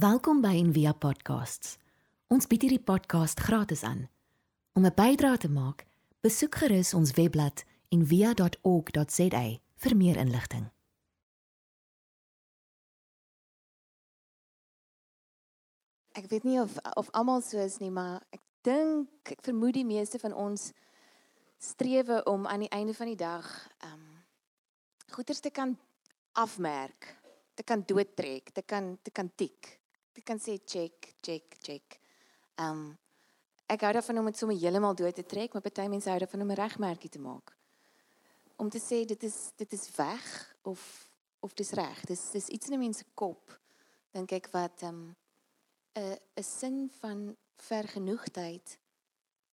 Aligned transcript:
Welkom 0.00 0.38
by 0.40 0.54
Envia 0.56 0.94
Podcasts. 0.96 1.74
Ons 2.32 2.46
bied 2.48 2.62
hierdie 2.64 2.80
podcast 2.80 3.40
gratis 3.44 3.82
aan. 3.84 4.06
Om 4.72 4.86
'n 4.86 4.94
bydrae 4.96 5.36
te 5.36 5.48
maak, 5.48 5.84
besoek 6.24 6.54
gerus 6.54 6.94
ons 6.94 7.10
webblad 7.12 7.64
en 7.88 8.06
via.org.za 8.06 9.42
vir 9.76 9.96
meer 9.96 10.16
inligting. 10.16 10.70
Ek 16.12 16.30
weet 16.30 16.44
nie 16.44 16.60
of 16.60 16.78
of 16.96 17.10
almal 17.10 17.42
so 17.42 17.58
is 17.58 17.78
nie, 17.78 17.90
maar 17.90 18.22
ek 18.30 18.40
dink 18.62 19.08
ek 19.22 19.42
vermoed 19.42 19.74
die 19.74 19.84
meeste 19.84 20.18
van 20.18 20.32
ons 20.32 20.72
strewe 21.58 22.24
om 22.24 22.46
aan 22.46 22.60
die 22.60 22.72
einde 22.72 22.94
van 22.94 23.06
die 23.06 23.20
dag 23.20 23.68
ehm 23.78 23.92
um, 23.92 24.24
goeders 25.10 25.40
te 25.40 25.50
kan 25.50 25.76
afmerk, 26.32 27.20
te 27.54 27.62
kan 27.62 27.82
doodtrek, 27.86 28.50
te 28.50 28.62
kan 28.62 28.98
te 29.02 29.10
kan 29.10 29.30
tik. 29.36 29.79
Te 30.20 30.26
kan 30.26 30.38
sê 30.38 30.58
check, 30.66 31.14
check, 31.24 31.56
check. 31.64 32.00
Ehm 32.60 32.70
um, 32.70 32.98
ek 33.72 33.86
hou 33.86 33.92
daarvan 33.96 34.18
om 34.20 34.26
dit 34.28 34.36
sommer 34.36 34.58
heeltemal 34.58 34.94
dood 34.98 35.14
te 35.16 35.24
trek, 35.24 35.54
maar 35.54 35.62
party 35.64 35.86
mense 35.88 36.10
hou 36.10 36.18
daarvan 36.20 36.42
om 36.44 36.50
'n 36.50 36.60
regmerkie 36.60 37.08
te 37.08 37.18
maak. 37.18 37.56
Om 38.56 38.68
te 38.68 38.78
sê 38.78 39.06
dit 39.06 39.22
is 39.22 39.38
dit 39.56 39.72
is 39.72 39.94
weg 39.96 40.56
of 40.62 41.08
of 41.40 41.54
dis 41.54 41.70
reg. 41.70 42.04
Dis 42.04 42.30
dis 42.30 42.48
iets 42.48 42.68
in 42.68 42.74
'n 42.74 42.78
mens 42.78 42.98
se 42.98 43.04
kop 43.14 43.60
dink 44.10 44.32
ek 44.32 44.50
wat 44.52 44.82
ehm 44.82 44.94
um, 44.94 45.16
'n 45.96 46.18
'n 46.36 46.42
sin 46.42 46.90
van 47.00 47.36
vergenoegdheid 47.56 48.78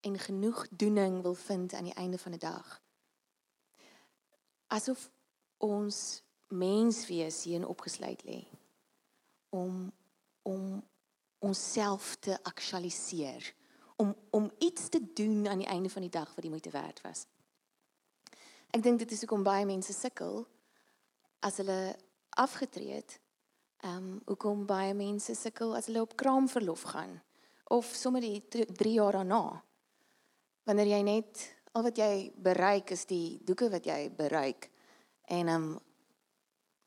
en 0.01 0.19
genoegdoening 0.19 1.21
wil 1.21 1.35
vind 1.35 1.73
aan 1.73 1.87
die 1.87 1.99
einde 2.03 2.17
van 2.17 2.33
'n 2.33 2.39
dag. 2.39 2.81
Asof 4.67 5.11
ons 5.57 6.23
menswees 6.47 7.43
hierin 7.43 7.67
opgesluit 7.67 8.23
lê 8.23 8.43
om 9.49 9.91
om 10.47 10.79
onsself 11.43 12.15
te 12.23 12.37
aktualiseer, 12.43 13.53
om 13.95 14.15
om 14.31 14.51
iets 14.63 14.89
te 14.89 15.01
doen 15.13 15.47
aan 15.47 15.63
die 15.63 15.69
einde 15.69 15.89
van 15.89 16.05
die 16.05 16.13
dag 16.13 16.33
wat 16.35 16.45
die 16.45 16.53
moeite 16.53 16.73
werd 16.73 17.01
was. 17.05 17.25
Ek 18.71 18.83
dink 18.83 18.99
dit 19.03 19.11
is 19.11 19.23
hoekom 19.23 19.43
baie 19.43 19.65
mense 19.65 19.93
sukkel 19.93 20.45
as 21.45 21.59
hulle 21.61 21.95
afgetree 22.29 22.99
het 22.99 23.19
Ehm 23.77 23.95
um, 23.95 24.21
hoekom 24.25 24.65
baie 24.65 24.93
mense 24.97 25.35
sukkel 25.37 25.75
as 25.77 25.85
hulle 25.85 26.01
op 26.01 26.15
kraamverlof 26.17 26.81
gaan 26.81 27.21
of 27.69 27.85
sommer 27.93 28.21
die 28.21 28.41
3 28.49 28.91
jaar 28.91 29.11
daarna. 29.11 29.63
Wanneer 30.65 30.89
jy 30.95 31.01
net 31.05 31.43
al 31.71 31.85
wat 31.85 31.97
jy 31.97 32.31
bereik 32.35 32.89
is 32.95 33.05
die 33.05 33.37
doeke 33.45 33.69
wat 33.69 33.85
jy 33.85 34.09
bereik 34.09 34.71
en 35.29 35.47
ehm 35.47 35.67
um, 35.67 35.77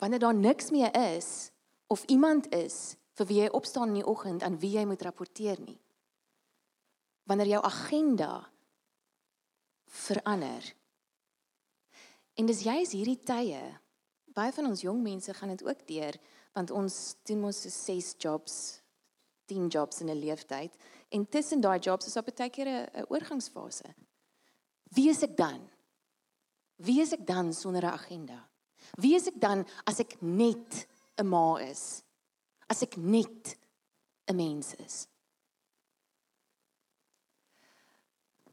wanneer 0.03 0.19
daar 0.19 0.34
niks 0.34 0.70
meer 0.70 0.91
is 0.97 1.53
of 1.86 2.03
iemand 2.05 2.48
is 2.55 2.97
vir 3.19 3.27
wie 3.27 3.41
jy 3.42 3.48
opstaan 3.48 3.89
in 3.89 4.00
die 4.00 4.06
oggend 4.06 4.42
aan 4.42 4.58
wie 4.58 4.77
jy 4.77 4.84
moet 4.84 5.03
rapporteer 5.03 5.61
nie. 5.61 5.78
Wanneer 7.25 7.47
jou 7.47 7.62
agenda 7.62 8.50
verander. 9.86 10.75
En 12.34 12.47
dis 12.47 12.62
juist 12.62 12.92
hierdie 12.92 13.20
tye 13.27 13.62
baie 14.34 14.53
van 14.55 14.70
ons 14.70 14.84
jong 14.84 15.00
mense 15.03 15.34
gaan 15.34 15.50
dit 15.55 15.64
ook 15.66 15.86
deur 15.88 16.19
want 16.55 16.70
ons 16.75 16.97
doen 17.27 17.42
mos 17.44 17.62
so 17.62 17.70
6 17.70 18.14
jobs 18.22 18.55
10 19.50 19.69
jobs 19.75 20.00
in 20.00 20.11
'n 20.11 20.22
leeftyd 20.22 20.77
en 21.11 21.28
tussen 21.28 21.61
daai 21.61 21.78
jobs 21.78 22.06
is 22.06 22.16
op 22.16 22.27
baie 22.27 22.50
keer 22.50 22.69
'n 22.69 23.06
oorgangsfase. 23.08 23.94
Wie 24.94 25.08
is 25.08 25.22
ek 25.22 25.36
dan? 25.36 25.61
Wie 26.77 27.00
is 27.00 27.12
ek 27.12 27.27
dan 27.27 27.53
sonder 27.53 27.83
'n 27.83 27.92
agenda? 27.92 28.48
Wie 28.97 29.14
is 29.14 29.27
ek 29.27 29.41
dan 29.41 29.66
as 29.84 29.98
ek 30.00 30.22
net 30.22 30.86
'n 31.16 31.27
ma 31.27 31.56
is? 31.56 32.03
As 32.70 32.82
ek 32.86 32.96
net 32.96 33.56
'n 34.30 34.36
mens 34.36 34.74
is? 34.78 35.06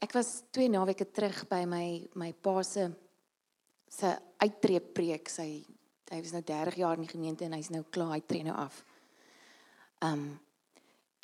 Ek 0.02 0.12
was 0.14 0.42
2 0.50 0.68
naweke 0.70 1.06
terug 1.10 1.48
by 1.48 1.64
my 1.64 2.08
my 2.14 2.32
pa 2.32 2.62
se 2.62 2.90
se 3.88 4.10
uittreepreek, 4.38 5.28
sy 5.28 5.64
hy 6.08 6.20
was 6.22 6.32
nou 6.32 6.42
30 6.42 6.76
jaar 6.80 6.96
in 6.96 7.04
die 7.04 7.12
gemeente 7.12 7.44
en 7.44 7.52
hy's 7.52 7.70
nou 7.70 7.82
klaar, 7.92 8.14
hy 8.16 8.20
tree 8.20 8.44
nou 8.46 8.56
af. 8.56 8.84
Um 10.04 10.38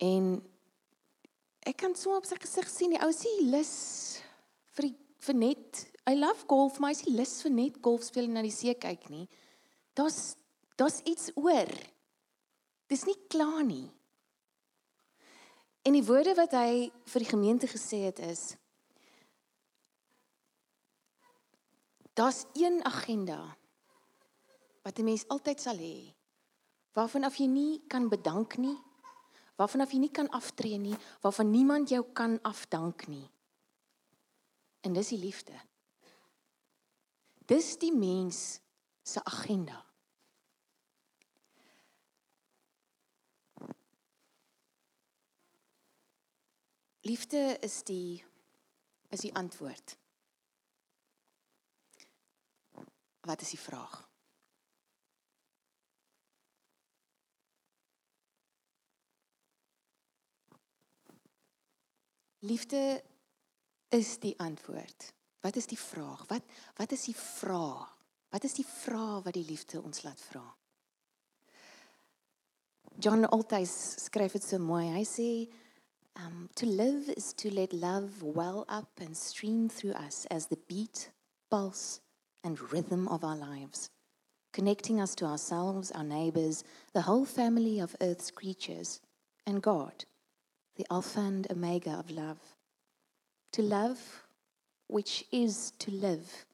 en 0.03 0.43
ek 1.65 1.77
kan 1.77 1.95
so 1.95 2.17
op 2.17 2.27
sy 2.27 2.37
gesig 2.37 2.69
sien 2.69 2.91
die 2.91 3.01
ou 3.01 3.13
sien 3.15 3.51
lus 3.53 3.75
vir 4.75 4.89
die, 4.89 4.97
vir 5.25 5.35
net 5.35 5.85
I 6.11 6.17
love 6.19 6.45
golf, 6.51 6.81
maar 6.81 6.93
hy 6.93 6.99
sien 6.99 7.17
lus 7.17 7.39
vir 7.47 7.55
net 7.55 7.79
golf 7.81 8.03
speel 8.05 8.27
en 8.29 8.35
na 8.37 8.43
die 8.45 8.53
see 8.53 8.75
kyk 8.75 9.09
nie. 9.09 9.29
Daar's 9.97 10.35
daar's 10.77 11.01
iets 11.07 11.31
oor. 11.39 11.71
Dis 12.87 13.05
nie 13.09 13.17
klaar 13.29 13.65
nie. 13.65 13.89
En 15.85 15.93
die 15.93 16.05
woorde 16.05 16.35
wat 16.37 16.53
hy 16.57 16.91
vir 17.13 17.25
die 17.25 17.31
gemeente 17.31 17.69
gesê 17.71 18.07
het 18.09 18.21
is 18.25 18.55
Daar's 22.15 22.45
een 22.55 22.79
agenda 22.87 23.57
wat 24.83 24.99
'n 24.99 25.05
mens 25.05 25.29
altyd 25.29 25.61
sal 25.61 25.77
hê. 25.77 26.15
Waarvan 26.93 27.25
af 27.25 27.37
jy 27.37 27.47
nie 27.47 27.83
kan 27.87 28.09
bedank 28.09 28.57
nie, 28.57 28.79
waarvan 29.57 29.81
af 29.81 29.91
jy 29.91 29.99
nie 29.99 30.11
kan 30.11 30.31
aftree 30.31 30.79
nie, 30.79 30.97
waarvan 31.21 31.51
niemand 31.51 31.89
jou 31.89 32.05
kan 32.13 32.39
afdank 32.43 33.07
nie. 33.07 33.31
En 34.81 34.93
dis 34.93 35.09
die 35.09 35.19
liefde. 35.19 35.61
Dis 37.47 37.79
die 37.79 37.93
mens 37.93 38.61
se 39.03 39.25
agenda. 39.25 39.84
Liefde 47.05 47.59
is 47.61 47.83
die 47.85 48.25
is 49.09 49.21
die 49.21 49.35
antwoord. 49.35 49.97
Wat 53.21 53.41
is 53.41 53.51
die 53.51 53.59
vraag? 53.59 54.09
Liefde 62.39 63.05
is 63.89 64.19
die 64.19 64.39
antwoord. 64.41 65.13
Wat 65.41 65.57
is 65.57 65.67
die 65.67 65.79
vraag? 65.79 66.25
Wat 66.27 66.43
wat 66.81 66.93
is 66.93 67.05
die 67.05 67.17
vraag? 67.17 67.99
Wat 68.29 68.45
is 68.45 68.57
die 68.57 68.67
vraag 68.67 69.23
wat 69.29 69.37
die 69.37 69.45
liefde 69.45 69.83
ons 69.83 70.03
laat 70.03 70.21
vra? 70.21 70.47
John 72.97 73.29
Altais 73.29 73.77
skryf 74.05 74.33
dit 74.33 74.49
so 74.49 74.59
mooi. 74.59 74.89
Hy 74.89 75.05
sê 75.05 75.29
um 76.17 76.49
to 76.55 76.67
live 76.67 77.09
is 77.17 77.33
to 77.35 77.53
let 77.53 77.73
love 77.73 78.23
well 78.23 78.65
up 78.69 78.91
and 79.01 79.17
stream 79.17 79.69
through 79.69 79.93
us 79.93 80.27
as 80.31 80.47
the 80.47 80.59
beat, 80.69 81.11
pulse 81.51 82.01
and 82.43 82.73
rhythm 82.73 83.09
of 83.09 83.25
our 83.25 83.37
lives, 83.37 83.91
connecting 84.53 85.01
us 85.01 85.15
to 85.17 85.25
ourselves, 85.25 85.91
our 85.91 86.05
neighbors, 86.05 86.65
the 86.93 87.03
whole 87.03 87.25
family 87.25 87.81
of 87.81 87.97
earth's 88.01 88.31
creatures 88.31 89.01
and 89.47 89.63
God 89.63 90.05
the 90.77 90.87
Alpha 90.91 91.21
and 91.21 91.51
Omega 91.51 91.93
of 91.93 92.11
love. 92.11 92.39
To 93.53 93.63
love, 93.63 94.25
which 94.89 95.25
is 95.31 95.73
to 95.79 95.91
live, 95.91 96.47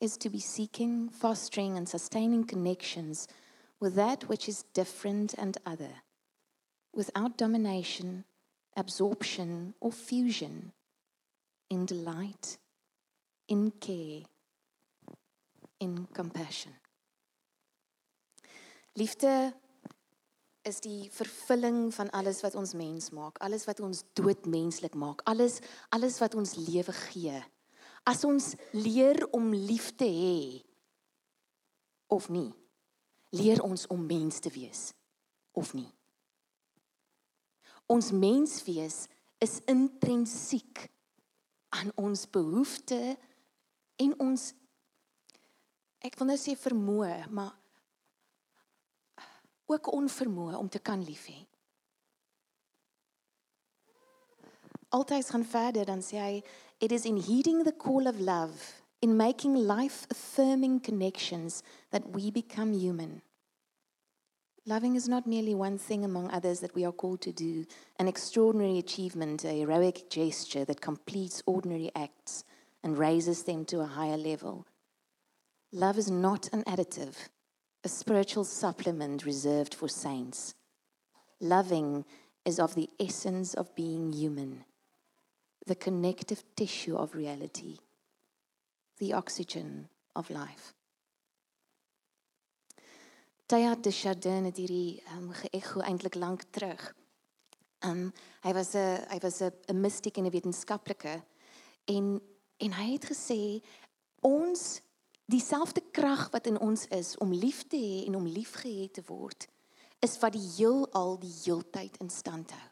is 0.00 0.16
to 0.18 0.28
be 0.28 0.40
seeking, 0.40 1.08
fostering, 1.08 1.76
and 1.76 1.88
sustaining 1.88 2.44
connections 2.44 3.28
with 3.78 3.94
that 3.94 4.28
which 4.28 4.48
is 4.48 4.64
different 4.74 5.34
and 5.34 5.56
other, 5.64 6.02
without 6.92 7.36
domination, 7.36 8.24
absorption, 8.76 9.74
or 9.80 9.92
fusion, 9.92 10.72
in 11.68 11.84
delight, 11.86 12.58
in 13.48 13.72
care, 13.80 14.22
in 15.78 16.06
compassion. 16.12 16.72
Liefde 18.92 19.54
is 20.62 20.80
die 20.80 21.08
vervulling 21.10 21.94
van 21.94 22.10
alles 22.10 22.40
wat 22.40 22.54
ons 22.54 22.74
mens 22.74 23.10
maak, 23.10 23.38
alles 23.38 23.64
wat 23.64 23.80
ons 23.80 24.04
doodmenslik 24.12 24.94
maak, 24.94 25.24
alles 25.24 25.58
alles 25.88 26.18
wat 26.22 26.34
ons 26.34 26.54
lewe 26.54 26.92
gee. 27.08 27.40
As 28.04 28.24
ons 28.24 28.52
leer 28.70 29.26
om 29.30 29.52
lief 29.54 29.92
te 29.96 30.06
hê 30.06 30.62
of 32.12 32.28
nie, 32.28 32.50
leer 33.32 33.62
ons 33.62 33.86
om 33.86 34.06
mens 34.06 34.38
te 34.38 34.52
wees 34.54 34.90
of 35.52 35.72
nie. 35.74 35.90
Ons 37.92 38.10
menswees 38.16 39.04
is 39.42 39.58
intrinsiek 39.68 40.86
aan 41.76 41.90
ons 42.00 42.24
behoeftes 42.30 43.16
en 44.00 44.14
ons 44.22 44.48
ek 46.02 46.16
wil 46.18 46.32
nou 46.32 46.38
sê 46.40 46.54
vermoë, 46.58 47.28
maar 47.30 47.52
ook 49.70 49.92
onvermoë 49.92 50.58
om 50.58 50.68
te 50.68 50.80
kan 50.82 51.02
lief 51.04 51.28
hê. 51.30 51.38
Altyd 54.92 55.28
gaan 55.32 55.44
verder 55.48 55.88
dan 55.88 56.02
sê 56.04 56.20
hy 56.20 56.34
it 56.84 56.92
is 56.92 57.06
in 57.08 57.16
heeding 57.16 57.62
the 57.64 57.76
call 57.76 58.08
of 58.10 58.18
love 58.20 58.82
in 59.00 59.16
making 59.16 59.56
life 59.56 60.06
affirming 60.10 60.80
connections 60.80 61.62
that 61.90 62.02
we 62.12 62.30
become 62.30 62.72
human. 62.72 63.22
Loving 64.64 64.94
is 64.94 65.08
not 65.08 65.26
merely 65.26 65.56
one 65.56 65.76
thing 65.76 66.04
among 66.04 66.30
others 66.30 66.60
that 66.60 66.74
we 66.74 66.84
are 66.84 66.92
called 66.92 67.20
to 67.22 67.32
do, 67.32 67.66
an 67.98 68.06
extraordinary 68.06 68.78
achievement, 68.78 69.44
a 69.44 69.58
heroic 69.58 70.08
gesture 70.08 70.64
that 70.64 70.80
completes 70.80 71.42
ordinary 71.46 71.90
acts 71.96 72.44
and 72.84 72.96
raises 72.96 73.42
them 73.42 73.64
to 73.64 73.80
a 73.80 73.86
higher 73.86 74.16
level. 74.16 74.64
Love 75.72 75.98
is 75.98 76.10
not 76.10 76.48
an 76.52 76.62
additive, 76.62 77.16
a 77.82 77.88
spiritual 77.88 78.44
supplement 78.44 79.26
reserved 79.26 79.74
for 79.74 79.88
saints. 79.88 80.54
Loving 81.40 82.04
is 82.44 82.60
of 82.60 82.76
the 82.76 82.88
essence 83.00 83.54
of 83.54 83.74
being 83.74 84.12
human, 84.12 84.64
the 85.66 85.74
connective 85.74 86.44
tissue 86.54 86.96
of 86.96 87.16
reality, 87.16 87.78
the 88.98 89.12
oxygen 89.12 89.88
of 90.14 90.30
life. 90.30 90.72
Teilhard 93.46 93.84
de 93.84 93.90
Chardin 93.90 94.44
het 94.44 94.56
hierdie 94.56 95.02
um, 95.16 95.30
geëcho 95.32 95.80
eintlik 95.80 96.14
lank 96.14 96.42
terug. 96.50 96.94
Um 97.84 98.12
hy 98.42 98.52
was 98.52 98.74
'n 98.74 99.02
hy 99.10 99.18
was 99.22 99.40
'n 99.42 99.80
mystiek 99.80 100.16
en 100.16 100.26
'n 100.26 100.30
wetenskaplike 100.30 101.22
en 101.84 102.20
en 102.56 102.72
hy 102.72 102.92
het 102.92 103.04
gesê 103.04 103.62
ons 104.20 104.80
dieselfde 105.26 105.82
krag 105.90 106.30
wat 106.30 106.46
in 106.46 106.60
ons 106.60 106.86
is 106.86 107.16
om 107.18 107.32
lief 107.32 107.66
te 107.66 107.76
hê 107.76 108.06
en 108.06 108.16
om 108.16 108.26
liefgehad 108.26 108.92
te 108.94 109.02
word 109.06 109.48
is 110.02 110.18
wat 110.18 110.32
die 110.32 110.48
heelal 110.56 111.18
die 111.18 111.34
heeltyd 111.44 111.96
in 112.02 112.10
stand 112.10 112.50
hou. 112.50 112.68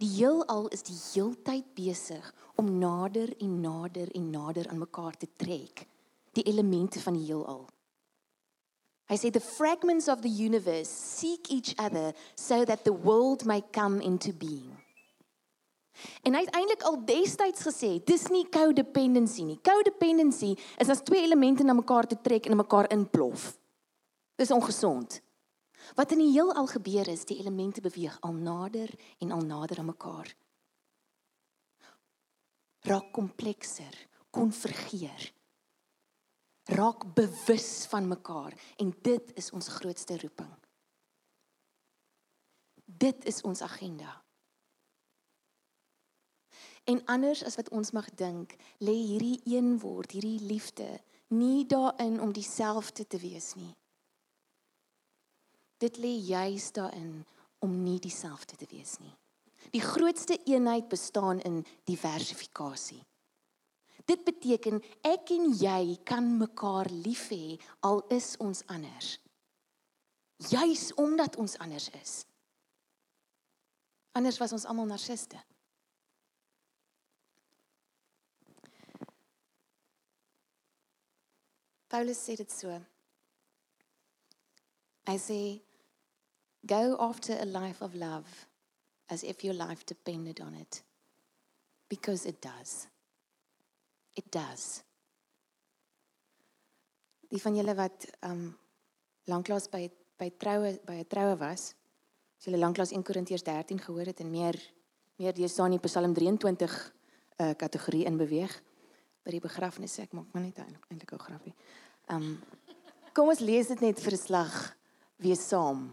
Die 0.00 0.08
heelal 0.08 0.68
is 0.72 0.82
die 0.82 0.96
heeltyd 0.96 1.74
besig 1.76 2.24
om 2.56 2.78
nader 2.78 3.36
en 3.36 3.60
nader 3.60 4.08
en 4.16 4.30
nader 4.30 4.68
aan 4.68 4.80
mekaar 4.80 5.16
te 5.16 5.28
trek. 5.36 5.84
Die 6.32 6.46
elemente 6.48 7.00
van 7.00 7.18
die 7.18 7.26
heelal. 7.26 7.66
Hy 9.10 9.16
sê 9.18 9.32
the 9.34 9.42
fragments 9.42 10.06
of 10.06 10.22
the 10.22 10.30
universe 10.30 10.88
seek 10.88 11.50
each 11.50 11.74
other 11.82 12.14
so 12.38 12.64
that 12.64 12.84
the 12.84 12.94
world 12.94 13.44
may 13.44 13.60
come 13.74 13.98
into 14.00 14.30
being. 14.32 14.70
En 16.22 16.36
hy 16.38 16.44
het 16.44 16.54
eintlik 16.54 16.84
al 16.86 17.00
destyds 17.04 17.64
gesê, 17.66 17.90
dis 18.06 18.28
nie 18.30 18.44
codependency 18.54 19.42
nie. 19.48 19.58
Codependency 19.66 20.54
is 20.78 20.92
as 20.94 21.02
twee 21.02 21.24
elemente 21.26 21.66
na 21.66 21.74
mekaar 21.74 22.06
te 22.06 22.20
trek 22.22 22.46
en 22.46 22.56
mekaar 22.56 22.86
inplof. 22.94 23.50
Dis 24.38 24.54
ongesond. 24.54 25.18
Wat 25.98 26.14
in 26.14 26.22
die 26.22 26.30
heelal 26.30 26.70
gebeur 26.70 27.10
is, 27.10 27.26
die 27.26 27.40
elemente 27.42 27.82
beweeg 27.82 28.14
al 28.22 28.38
nader 28.38 28.94
en 29.18 29.34
al 29.34 29.42
nader 29.42 29.82
aan 29.82 29.90
mekaar. 29.90 30.30
Raak 32.86 33.10
komplekser, 33.12 33.92
konvergeer 34.30 35.32
raak 36.70 37.06
bewus 37.14 37.86
van 37.90 38.08
mekaar 38.08 38.54
en 38.76 38.94
dit 39.02 39.32
is 39.34 39.50
ons 39.50 39.68
grootste 39.68 40.18
roeping. 40.18 40.50
Dit 42.84 43.24
is 43.24 43.40
ons 43.42 43.62
agenda. 43.62 44.22
En 46.84 47.04
anders 47.04 47.44
as 47.44 47.56
wat 47.56 47.68
ons 47.70 47.90
mag 47.90 48.08
dink, 48.14 48.56
lê 48.78 48.94
hierdie 48.94 49.40
een 49.44 49.78
woord, 49.78 50.10
hierdie 50.16 50.40
liefde, 50.40 50.88
nie 51.30 51.66
daarin 51.66 52.20
om 52.20 52.32
dieselfde 52.32 53.06
te 53.06 53.18
wees 53.18 53.54
nie. 53.54 53.74
Dit 55.78 55.96
lê 55.96 56.12
juis 56.18 56.72
daarin 56.72 57.26
om 57.58 57.82
nie 57.82 57.98
dieselfde 57.98 58.56
te 58.56 58.66
wees 58.70 58.98
nie. 58.98 59.14
Die 59.70 59.84
grootste 59.84 60.38
eenheid 60.44 60.88
bestaan 60.88 61.40
in 61.40 61.62
diversifikasie. 61.84 63.02
Dit 64.10 64.24
beteken 64.26 64.80
ek 65.06 65.30
en 65.36 65.52
jy 65.54 65.98
kan 66.08 66.26
mekaar 66.40 66.90
lief 67.04 67.28
hê 67.30 67.54
al 67.86 68.02
is 68.10 68.32
ons 68.42 68.64
anders. 68.66 69.18
Juis 70.50 70.88
omdat 70.98 71.36
ons 71.38 71.54
anders 71.62 71.86
is. 72.00 72.14
Anders 74.18 74.40
was 74.42 74.56
ons 74.56 74.66
almal 74.66 74.88
narciste. 74.90 75.38
Paulus 81.90 82.18
sê 82.18 82.36
dit 82.38 82.50
so. 82.54 82.74
Hy 85.10 85.16
sê 85.18 85.40
go 86.66 86.96
after 86.98 87.38
a 87.38 87.46
life 87.46 87.82
of 87.82 87.94
love 87.94 88.46
as 89.10 89.22
if 89.22 89.44
your 89.44 89.54
life 89.54 89.86
depended 89.86 90.40
on 90.40 90.54
it 90.54 90.82
because 91.88 92.26
it 92.26 92.40
does. 92.40 92.89
It 94.12 94.32
does. 94.32 94.82
Die 97.30 97.40
van 97.40 97.54
julle 97.54 97.74
wat 97.74 98.08
um 98.26 98.56
lanklaas 99.30 99.68
by 99.70 99.90
by 100.20 100.30
troue 100.36 100.80
by 100.84 100.98
'n 101.00 101.06
troue 101.06 101.36
was, 101.36 101.74
as 102.38 102.44
julle 102.44 102.58
lanklaas 102.58 102.92
1 102.92 103.02
Korintiërs 103.02 103.42
13 103.42 103.78
gehoor 103.78 104.06
het 104.06 104.20
en 104.20 104.30
meer 104.30 104.58
meer 105.16 105.34
deur 105.34 105.48
staan 105.48 105.72
in 105.72 105.80
Psalm 105.80 106.14
23 106.14 106.92
'n 107.38 107.44
uh, 107.44 107.54
kategorie 107.56 108.04
in 108.04 108.16
beweeg 108.16 108.62
by 109.22 109.30
die 109.30 109.40
begrafnisse, 109.40 110.02
ek 110.02 110.12
maak 110.12 110.32
maar 110.32 110.42
net 110.42 110.58
eintlik 110.58 111.12
'n 111.12 111.18
grappie. 111.18 111.54
Um 112.08 112.40
kom 113.12 113.28
ons 113.28 113.40
lees 113.40 113.66
dit 113.68 113.80
net 113.80 114.00
vir 114.00 114.12
'n 114.12 114.24
slag 114.26 114.76
weer 115.16 115.36
saam. 115.36 115.90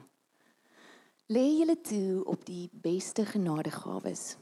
Lê 1.27 1.59
julle 1.59 1.81
toe 1.81 2.23
op 2.25 2.45
die 2.45 2.69
beste 2.71 3.25
genadegawes. 3.25 4.37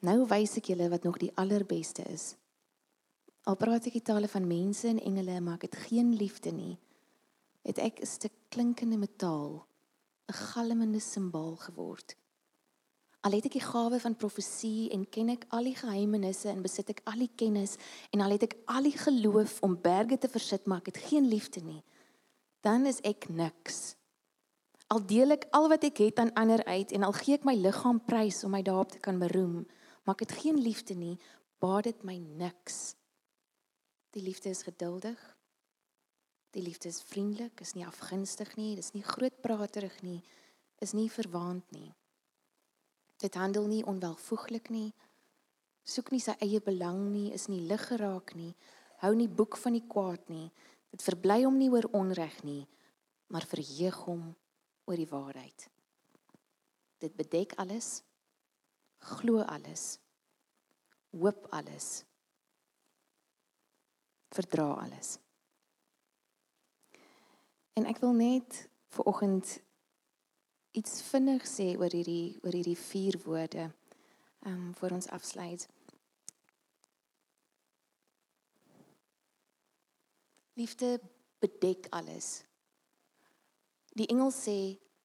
Nou 0.00 0.26
wys 0.26 0.56
ek 0.56 0.72
julle 0.72 0.88
wat 0.90 1.04
nog 1.04 1.18
die 1.18 1.30
allerbeste 1.34 2.02
is. 2.02 2.34
Al 3.42 3.56
praat 3.58 3.88
ek 3.90 3.96
die 3.98 4.06
tale 4.06 4.28
van 4.30 4.46
mense 4.46 4.86
en 4.86 5.00
engele, 5.02 5.40
maar 5.42 5.58
ek 5.58 5.66
het 5.66 5.80
geen 5.88 6.12
liefde 6.14 6.52
nie. 6.54 6.76
Het 7.66 7.78
ek 7.78 8.00
'n 8.00 8.06
stuk 8.06 8.34
klinkende 8.48 8.96
metaal, 8.96 9.66
'n 10.28 10.32
galmende 10.32 11.00
simbool 11.00 11.56
geword. 11.56 12.16
Al 13.22 13.32
het 13.32 13.44
ek 13.44 13.52
die 13.52 13.62
gawe 13.62 14.00
van 14.00 14.16
profesie 14.16 14.90
en 14.90 15.08
ken 15.08 15.28
ek 15.28 15.44
al 15.48 15.64
die 15.64 15.76
geheimenisse 15.76 16.48
en 16.48 16.62
besit 16.62 16.88
ek 16.88 17.02
al 17.04 17.18
die 17.18 17.30
kennis 17.36 17.76
en 18.10 18.20
al 18.20 18.30
het 18.30 18.42
ek 18.42 18.56
al 18.66 18.82
die 18.82 18.98
geloof 18.98 19.60
om 19.62 19.78
berge 19.78 20.18
te 20.18 20.28
versit, 20.28 20.66
maar 20.66 20.78
ek 20.78 20.86
het 20.86 20.96
geen 20.96 21.28
liefde 21.28 21.62
nie. 21.62 21.82
Dan 22.60 22.86
is 22.86 23.00
ek 23.00 23.28
niks. 23.28 23.96
Al 24.86 25.06
deel 25.06 25.30
ek 25.30 25.46
al 25.50 25.68
wat 25.68 25.84
ek 25.84 25.98
het 25.98 26.18
aan 26.18 26.34
ander 26.34 26.64
uit 26.64 26.92
en 26.92 27.02
al 27.02 27.12
gee 27.12 27.34
ek 27.34 27.44
my 27.44 27.54
liggaam 27.54 28.00
prys 28.04 28.44
om 28.44 28.50
my 28.50 28.62
daarop 28.62 28.90
te 28.90 28.98
kan 28.98 29.18
beroem, 29.18 29.66
maar 30.04 30.14
ek 30.14 30.26
het 30.28 30.38
geen 30.42 30.58
liefde 30.58 30.94
nie, 30.94 31.18
baat 31.58 31.84
dit 31.84 32.02
my 32.04 32.18
niks. 32.18 32.96
Die 34.12 34.22
liefde 34.22 34.50
is 34.50 34.62
geduldig. 34.62 35.36
Die 36.50 36.62
liefde 36.62 36.88
is 36.88 37.00
vriendelik, 37.02 37.60
is 37.60 37.72
nie 37.72 37.86
afgunstig 37.86 38.50
nie, 38.60 38.74
dis 38.76 38.92
nie 38.92 39.04
grootpraterig 39.06 39.94
nie, 40.04 40.18
is 40.84 40.92
nie 40.92 41.08
verwaand 41.08 41.64
nie. 41.72 41.94
Dit 43.24 43.38
handel 43.40 43.70
nie 43.70 43.80
onwelvoeglik 43.88 44.68
nie. 44.74 44.90
Soek 45.88 46.12
nie 46.12 46.20
sy 46.20 46.36
eie 46.44 46.60
belang 46.60 47.06
nie, 47.14 47.30
is 47.32 47.48
nie 47.48 47.62
lig 47.64 47.86
geraak 47.88 48.34
nie, 48.36 48.52
hou 49.00 49.14
nie 49.16 49.30
boek 49.32 49.56
van 49.64 49.78
die 49.78 49.86
kwaad 49.88 50.28
nie. 50.28 50.50
Dit 50.92 51.00
verbly 51.08 51.40
hom 51.46 51.56
nie 51.56 51.72
oor 51.72 51.88
onreg 51.96 52.36
nie, 52.44 52.66
maar 53.32 53.48
verheug 53.48 54.04
hom 54.04 54.28
oor 54.84 55.00
die 55.00 55.08
waarheid. 55.08 55.68
Dit 57.00 57.16
bedek 57.16 57.56
alles, 57.56 58.02
glo 59.16 59.40
alles, 59.40 59.96
hoop 61.16 61.48
alles 61.48 62.02
verdra 64.32 64.72
alles. 64.84 65.18
En 67.72 67.86
ek 67.88 68.00
wil 68.04 68.12
net 68.16 68.68
vir 68.92 69.08
oggend 69.08 69.60
iets 70.76 71.02
vinnig 71.08 71.44
sê 71.48 71.72
oor 71.76 71.92
hierdie 71.92 72.38
oor 72.42 72.56
hierdie 72.56 72.78
vier 72.78 73.18
woorde. 73.24 73.70
Ehm 74.44 74.68
um, 74.68 74.74
vir 74.76 74.96
ons 74.96 75.08
afsluit. 75.16 75.68
Liefde 80.60 81.00
bedek 81.40 81.86
alles. 81.90 82.42
Die 83.96 84.08
engel 84.12 84.32
sê 84.32 84.58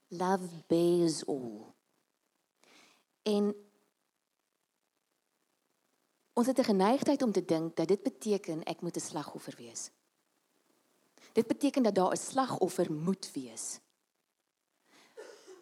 love 0.07 0.47
bears 0.67 1.23
all. 1.27 1.67
En 3.23 3.53
Ons 6.37 6.47
het 6.47 6.59
'n 6.59 6.63
geneigtheid 6.63 7.21
om 7.21 7.31
te 7.31 7.45
dink 7.45 7.75
dat 7.75 7.87
dit 7.87 8.03
beteken 8.03 8.63
ek 8.63 8.81
moet 8.81 8.95
'n 8.95 8.99
slagoffer 8.99 9.53
wees. 9.57 9.89
Dit 11.33 11.47
beteken 11.47 11.83
dat 11.83 11.95
daar 11.95 12.11
'n 12.11 12.17
slagoffer 12.17 12.93
moet 12.93 13.31
wees. 13.33 13.79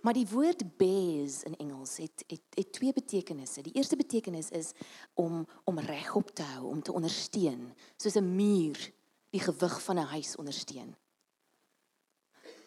Maar 0.01 0.13
die 0.13 0.27
woord 0.27 0.77
bears 0.77 1.44
in 1.44 1.58
Engels 1.58 1.98
het, 1.98 2.24
het 2.27 2.41
het 2.50 2.72
twee 2.72 2.94
betekenisse. 2.94 3.62
Die 3.62 3.74
eerste 3.74 3.96
betekenis 3.96 4.50
is 4.50 4.72
om 5.13 5.48
om 5.63 5.79
regop 5.79 6.29
te 6.29 6.44
hou, 6.44 6.65
om 6.65 6.82
te 6.82 6.94
ondersteun, 6.94 7.74
soos 7.98 8.15
'n 8.15 8.36
muur 8.36 8.91
die 9.29 9.41
gewig 9.41 9.84
van 9.84 9.96
'n 9.96 10.05
huis 10.05 10.36
ondersteun. 10.36 10.96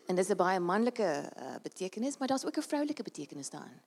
En 0.07 0.15
dis 0.15 0.29
'n 0.29 0.37
baie 0.37 0.61
manlike 0.61 1.33
uh, 1.37 1.55
betekenis, 1.63 2.19
maar 2.19 2.29
daar's 2.29 2.45
ook 2.45 2.57
'n 2.57 2.63
vroulike 2.63 3.03
betekenis 3.03 3.51
daarin. 3.51 3.81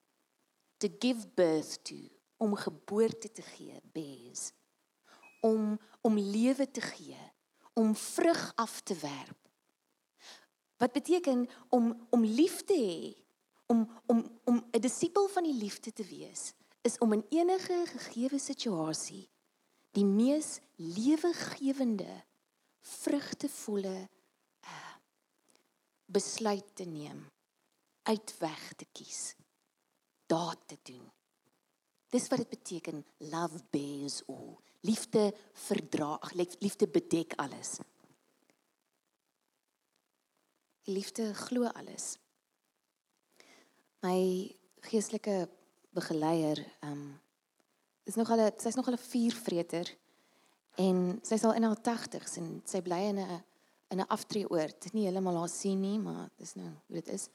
To 0.78 0.88
give 1.00 1.28
birth 1.36 1.84
to 1.84 1.96
om 2.42 2.56
geboorte 2.56 3.32
te 3.32 3.42
gee, 3.42 3.78
bees. 3.94 4.52
Om 5.42 5.80
om 6.02 6.18
lewe 6.18 6.66
te 6.72 6.82
gee, 6.82 7.20
om 7.74 7.96
vrug 7.96 8.52
af 8.56 8.80
te 8.82 8.96
werp. 8.96 9.38
Wat 10.78 10.92
beteken 10.92 11.50
om 11.70 12.08
om 12.10 12.26
lief 12.26 12.64
te 12.66 12.78
hê, 12.78 13.14
om 13.66 13.86
om 14.06 14.40
om 14.44 14.66
'n 14.72 14.82
disipel 14.82 15.28
van 15.28 15.44
die 15.44 15.54
liefde 15.54 15.94
te 15.94 16.04
wees, 16.04 16.54
is 16.82 16.98
om 16.98 17.14
in 17.14 17.26
enige 17.30 17.86
gegeewe 17.86 18.40
situasie 18.40 19.30
die 19.92 20.06
mees 20.06 20.60
lewegewende, 20.76 22.24
vrugtevolle 22.80 24.10
uh, 24.64 24.96
besluit 26.06 26.76
te 26.76 26.86
neem, 26.86 27.26
uitweg 28.04 28.74
te 28.74 28.86
kies, 28.92 29.36
daad 30.26 30.68
te 30.68 30.78
doen. 30.84 31.12
Dis 32.12 32.28
wat 32.28 32.42
dit 32.44 32.50
beteken 32.50 33.06
love 33.32 33.62
bears 33.72 34.22
all. 34.28 34.58
Liefde 34.84 35.30
verdra, 35.54 36.18
ag 36.20 36.34
liefde 36.34 36.88
bedek 36.88 37.34
alles. 37.40 37.78
Liefde 40.84 41.34
glo 41.34 41.70
alles. 41.70 42.18
My 44.02 44.50
geestelike 44.90 45.50
begeleier, 45.94 46.60
ehm 46.82 46.92
um, 46.92 47.20
is 48.04 48.16
nog 48.18 48.32
al 48.34 48.50
sy's 48.58 48.76
nog 48.76 48.88
al 48.88 48.98
'n 48.98 49.08
vuurvreter 49.12 49.88
en 50.76 51.20
sy's 51.22 51.44
al 51.44 51.54
in 51.54 51.64
haar 51.64 51.78
80s 51.78 52.38
en 52.42 52.62
sy 52.66 52.82
bly 52.82 53.02
in 53.12 53.20
'n 53.20 53.44
in 53.88 54.00
'n 54.00 54.08
aftreeoord. 54.08 54.94
Nie 54.94 55.06
heeltemal 55.06 55.38
haar 55.38 55.50
sien 55.50 55.80
nie, 55.80 56.00
maar 56.00 56.30
dis 56.36 56.54
nou 56.56 56.72
hoe 56.88 56.96
dit 56.96 57.08
is. 57.08 57.30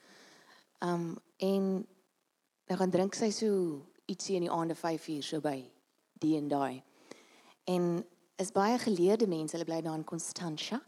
Ehm 0.78 0.92
um, 0.92 1.16
en 1.36 1.86
dan 2.66 2.76
gaan 2.76 2.90
drink 2.90 3.14
sy 3.14 3.30
so 3.30 3.86
ietsie 4.06 4.36
in 4.36 4.46
die 4.46 4.50
aande 4.50 4.74
5 4.74 5.08
uur 5.08 5.22
so 5.22 5.40
by 5.40 5.56
die 6.22 6.36
en 6.36 6.48
daai. 6.48 6.82
En 7.64 8.06
is 8.36 8.52
baie 8.52 8.78
geleerde 8.78 9.26
mense, 9.26 9.56
hulle 9.56 9.68
bly 9.68 9.80
daar 9.82 9.98
in 9.98 10.04
Constantia. 10.04 10.80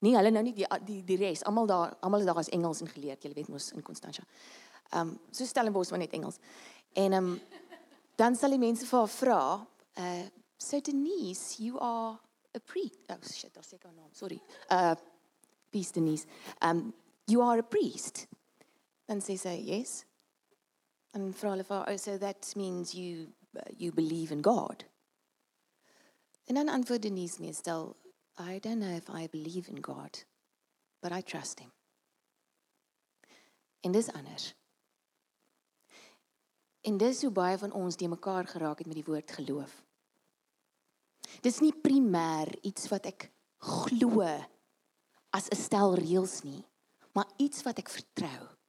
Nee, 0.00 0.16
hulle 0.16 0.30
nou 0.32 0.42
nie 0.42 0.54
die 0.56 0.66
die 0.86 1.02
die 1.04 1.18
res, 1.20 1.44
almal 1.44 1.68
daar, 1.68 1.94
almal 2.00 2.22
is 2.24 2.28
daar 2.28 2.40
as 2.40 2.48
Engels 2.56 2.80
en 2.80 2.88
geleerd, 2.88 3.22
jy 3.24 3.32
weet 3.36 3.48
mos 3.52 3.70
in 3.76 3.84
Constantia. 3.84 4.24
Ehm 4.90 5.12
um, 5.12 5.18
so 5.30 5.44
Stellenbosch 5.44 5.90
maar 5.90 6.02
net 6.02 6.16
Engels. 6.16 6.40
En 6.92 7.12
ehm 7.12 7.32
um, 7.32 7.40
dan 8.16 8.36
sal 8.36 8.50
die 8.56 8.58
mense 8.58 8.86
vir 8.86 8.98
haar 8.98 9.08
vra, 9.08 9.42
uh 9.98 10.26
so 10.60 10.80
Denise, 10.80 11.62
you 11.62 11.78
are 11.78 12.18
a 12.56 12.58
priest. 12.58 12.98
Oh 13.08 13.16
shit, 13.22 13.54
daar's 13.54 13.68
seker 13.68 13.90
'n 13.90 13.94
naam. 13.94 14.12
Sorry. 14.12 14.40
Uh 14.70 14.94
Peace 15.70 15.92
Denise. 15.92 16.26
Um 16.60 16.94
you 17.24 17.42
are 17.42 17.58
a 17.58 17.62
priest. 17.62 18.26
Dan 19.06 19.20
sê 19.20 19.36
sy, 19.38 19.56
"Yes." 19.64 20.04
En 21.10 21.32
vra 21.34 21.50
hulle 21.50 21.64
vir, 21.64 21.88
"Oh, 21.88 21.96
so 21.96 22.18
that 22.18 22.52
means 22.56 22.92
you 22.92 23.32
uh, 23.56 23.62
you 23.76 23.92
believe 23.92 24.32
in 24.32 24.44
God." 24.44 24.84
En 26.44 26.54
dan 26.54 26.68
antwoord 26.68 27.02
Denise 27.02 27.40
meestal, 27.40 27.96
"I 28.38 28.58
don't 28.58 28.80
know 28.80 28.96
if 28.96 29.08
I 29.08 29.28
believe 29.28 29.70
in 29.70 29.84
God, 29.84 30.24
but 31.00 31.12
I 31.12 31.22
trust 31.22 31.58
him." 31.58 31.72
En 33.80 33.92
dis 33.92 34.12
anders. 34.12 34.54
En 36.80 36.96
dis 36.96 37.22
hoe 37.22 37.30
baie 37.30 37.58
van 37.58 37.72
ons 37.72 37.96
die 37.96 38.08
mekaar 38.08 38.46
geraak 38.46 38.78
het 38.78 38.86
met 38.86 38.96
die 38.96 39.04
woord 39.04 39.30
geloof. 39.30 39.82
Dis 41.40 41.60
nie 41.60 41.74
primêr 41.74 42.50
iets 42.66 42.88
wat 42.88 43.06
ek 43.06 43.30
glo 43.56 44.24
as 45.30 45.48
'n 45.48 45.56
stel 45.56 45.94
reëls 45.94 46.42
nie, 46.42 46.64
maar 47.12 47.28
iets 47.36 47.62
wat 47.62 47.78
ek 47.78 47.88
vertrou. 47.88 48.59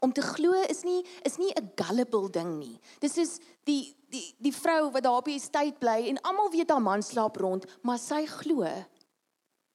Om 0.00 0.12
te 0.12 0.22
glo 0.22 0.52
is 0.68 0.82
nie 0.82 1.04
is 1.22 1.36
nie 1.36 1.52
'n 1.54 1.72
gullible 1.74 2.30
ding 2.30 2.58
nie. 2.58 2.80
Dis 3.00 3.16
is 3.16 3.40
die 3.64 3.96
die 4.08 4.34
die 4.38 4.54
vrou 4.54 4.90
wat 4.90 5.02
daar 5.02 5.16
op 5.16 5.24
die 5.24 5.36
estate 5.36 5.78
bly 5.78 6.08
en 6.08 6.20
almal 6.22 6.50
weet 6.50 6.70
haar 6.70 6.82
man 6.82 7.02
slaap 7.02 7.36
rond, 7.36 7.66
maar 7.82 7.98
sy 7.98 8.26
glo 8.26 8.66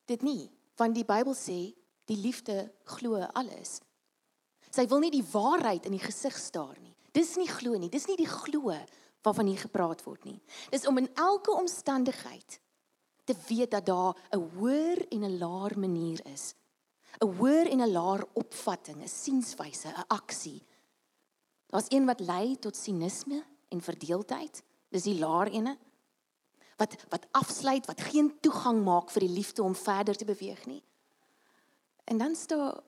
dit 0.06 0.22
nie, 0.22 0.52
want 0.78 0.96
die 0.96 1.06
Bybel 1.06 1.34
sê 1.34 1.74
die 2.06 2.18
liefde 2.18 2.72
glo 2.84 3.16
alles. 3.34 3.82
Sy 4.70 4.86
wil 4.88 5.00
nie 5.00 5.12
die 5.12 5.26
waarheid 5.32 5.86
in 5.86 5.96
die 5.96 6.04
gesig 6.04 6.38
staar 6.38 6.76
nie. 6.82 6.96
Dis 7.16 7.36
nie 7.40 7.48
glo 7.48 7.78
nie. 7.80 7.90
Dis 7.90 8.08
nie 8.08 8.18
die 8.20 8.30
glo 8.30 8.76
waarvan 9.26 9.48
hier 9.50 9.62
gepraat 9.64 10.04
word 10.06 10.26
nie. 10.28 10.42
Dis 10.70 10.86
om 10.86 11.00
in 11.02 11.10
elke 11.16 11.52
omstandigheid 11.56 12.60
te 13.26 13.36
weet 13.48 13.72
dat 13.72 13.86
daar 13.86 14.14
'n 14.32 14.50
hoër 14.58 15.08
en 15.10 15.24
'n 15.24 15.38
laer 15.40 15.80
manier 15.80 16.22
is. 16.34 16.54
'n 17.20 17.28
Hoër 17.38 17.68
en 17.68 17.82
'n 17.82 17.92
laer 17.92 18.24
opvatting, 18.34 19.02
'n 19.02 19.08
sienswyse, 19.08 19.88
'n 19.88 20.08
aksie. 20.08 20.64
Daar's 21.68 21.92
een 21.92 22.06
wat 22.06 22.20
lei 22.20 22.60
tot 22.60 22.76
sinisme 22.76 23.44
en 23.70 23.82
verdeeldheid. 23.82 24.64
Dis 24.90 25.04
die 25.04 25.20
laer 25.20 25.48
ene 25.48 25.78
wat 26.78 27.06
wat 27.10 27.28
afsluit, 27.32 27.86
wat 27.86 28.02
geen 28.02 28.40
toegang 28.40 28.84
maak 28.84 29.10
vir 29.10 29.20
die 29.20 29.36
liefde 29.36 29.64
om 29.64 29.76
verder 29.76 30.16
te 30.16 30.26
beweeg 30.26 30.66
nie. 30.66 30.84
En 32.04 32.18
dan 32.18 32.36
staan 32.36 32.82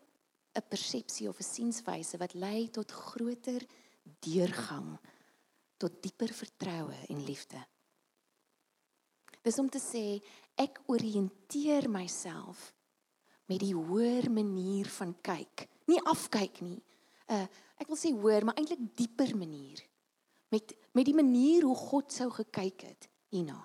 'n 0.53 0.67
persepsie 0.67 1.27
of 1.27 1.39
'n 1.39 1.43
sienswyse 1.43 2.17
wat 2.17 2.33
lei 2.33 2.69
tot 2.69 2.91
groter 2.91 3.65
deurgang 4.19 4.99
tot 5.77 6.01
dieper 6.01 6.33
vertroue 6.33 6.95
en 7.07 7.23
liefde. 7.23 7.65
Dis 9.41 9.59
om 9.59 9.69
te 9.69 9.79
sê 9.79 10.23
ek 10.55 10.81
oriënteer 10.85 11.89
myself 11.89 12.73
met 13.47 13.61
die 13.63 13.73
hoër 13.75 14.27
manier 14.31 14.89
van 14.97 15.15
kyk, 15.23 15.67
nie 15.87 16.01
afkyk 16.03 16.61
nie. 16.65 16.81
Uh 17.31 17.45
ek 17.77 17.91
wil 17.91 17.99
sê 17.99 18.09
hoër, 18.09 18.47
maar 18.47 18.57
eintlik 18.57 18.81
dieper 18.97 19.35
manier. 19.37 19.83
Met 20.49 20.73
met 20.97 21.05
die 21.05 21.15
manier 21.15 21.63
hoe 21.67 21.75
God 21.77 22.13
sou 22.13 22.29
gekyk 22.33 22.87
het 22.87 23.09
hierna. 23.29 23.59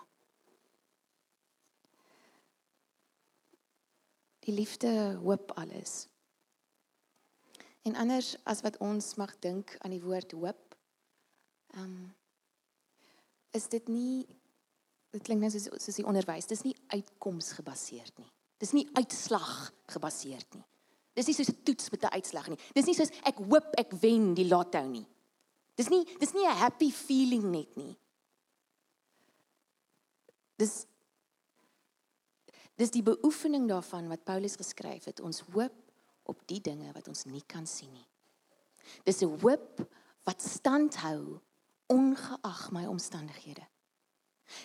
Die 4.42 4.54
liefde 4.54 5.18
hoop 5.22 5.54
alles. 5.56 6.08
En 7.82 7.96
anders 7.96 8.34
as 8.44 8.60
wat 8.66 8.76
ons 8.82 9.14
mag 9.14 9.32
dink 9.38 9.76
aan 9.80 9.94
die 9.94 10.02
woord 10.02 10.34
hoop. 10.36 10.76
Ehm 11.74 11.84
um, 11.84 12.14
is 13.52 13.68
dit 13.68 13.88
nie 13.88 14.26
dit 15.12 15.22
klink 15.22 15.40
net 15.44 15.52
soos 15.52 15.68
soos 15.84 15.98
die 16.00 16.06
onderwys, 16.08 16.48
dis 16.48 16.64
nie 16.64 16.76
uitkomsgebaseerd 16.94 18.18
nie. 18.18 18.30
Dis 18.62 18.74
nie 18.76 18.86
uitslag 18.94 19.72
gebaseerd 19.90 20.54
nie. 20.54 20.64
Dis 21.18 21.26
nie 21.28 21.34
soos 21.34 21.50
'n 21.50 21.62
toets 21.66 21.90
met 21.90 22.04
'n 22.04 22.14
uitslag 22.14 22.48
nie. 22.48 22.58
Dis 22.74 22.86
nie 22.86 22.94
soos 22.94 23.10
ek 23.24 23.36
hoop 23.36 23.74
ek 23.76 23.90
wen 24.00 24.34
die 24.34 24.46
lotto 24.46 24.82
nie. 24.86 25.06
Dis 25.74 25.88
nie 25.88 26.04
dis 26.18 26.32
nie 26.32 26.46
'n 26.46 26.56
happy 26.56 26.90
feeling 26.90 27.50
net 27.50 27.76
nie. 27.76 27.96
Dis 30.56 30.86
dis 32.76 32.90
die 32.90 33.02
beoefening 33.02 33.68
daarvan 33.68 34.08
wat 34.08 34.24
Paulus 34.24 34.56
geskryf 34.56 35.04
het. 35.04 35.20
Ons 35.20 35.40
hoop 35.40 35.74
op 36.22 36.46
die 36.46 36.60
dinge 36.60 36.92
wat 36.92 37.08
ons 37.08 37.24
nie 37.24 37.42
kan 37.46 37.66
sien 37.66 37.92
nie. 37.92 38.06
Dis 39.04 39.22
'n 39.22 39.38
hoop 39.40 39.92
wat 40.24 40.42
standhou 40.42 41.40
ongeag 41.88 42.70
my 42.70 42.86
omstandighede. 42.86 43.66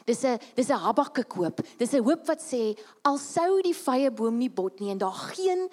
Dis 0.06 0.24
'n 0.24 0.40
dis 0.56 0.70
'n 0.70 0.84
Habakuk 0.86 1.34
hoop. 1.34 1.62
Dis 1.78 1.94
'n 1.94 2.04
hoop 2.04 2.28
wat 2.28 2.42
sê 2.42 2.78
al 3.04 3.18
sou 3.18 3.62
die 3.62 3.76
vrye 3.76 4.12
boom 4.12 4.38
nie 4.38 4.50
bot 4.50 4.80
nie 4.80 4.92
en 4.92 4.98
daar 4.98 5.20
geen 5.34 5.70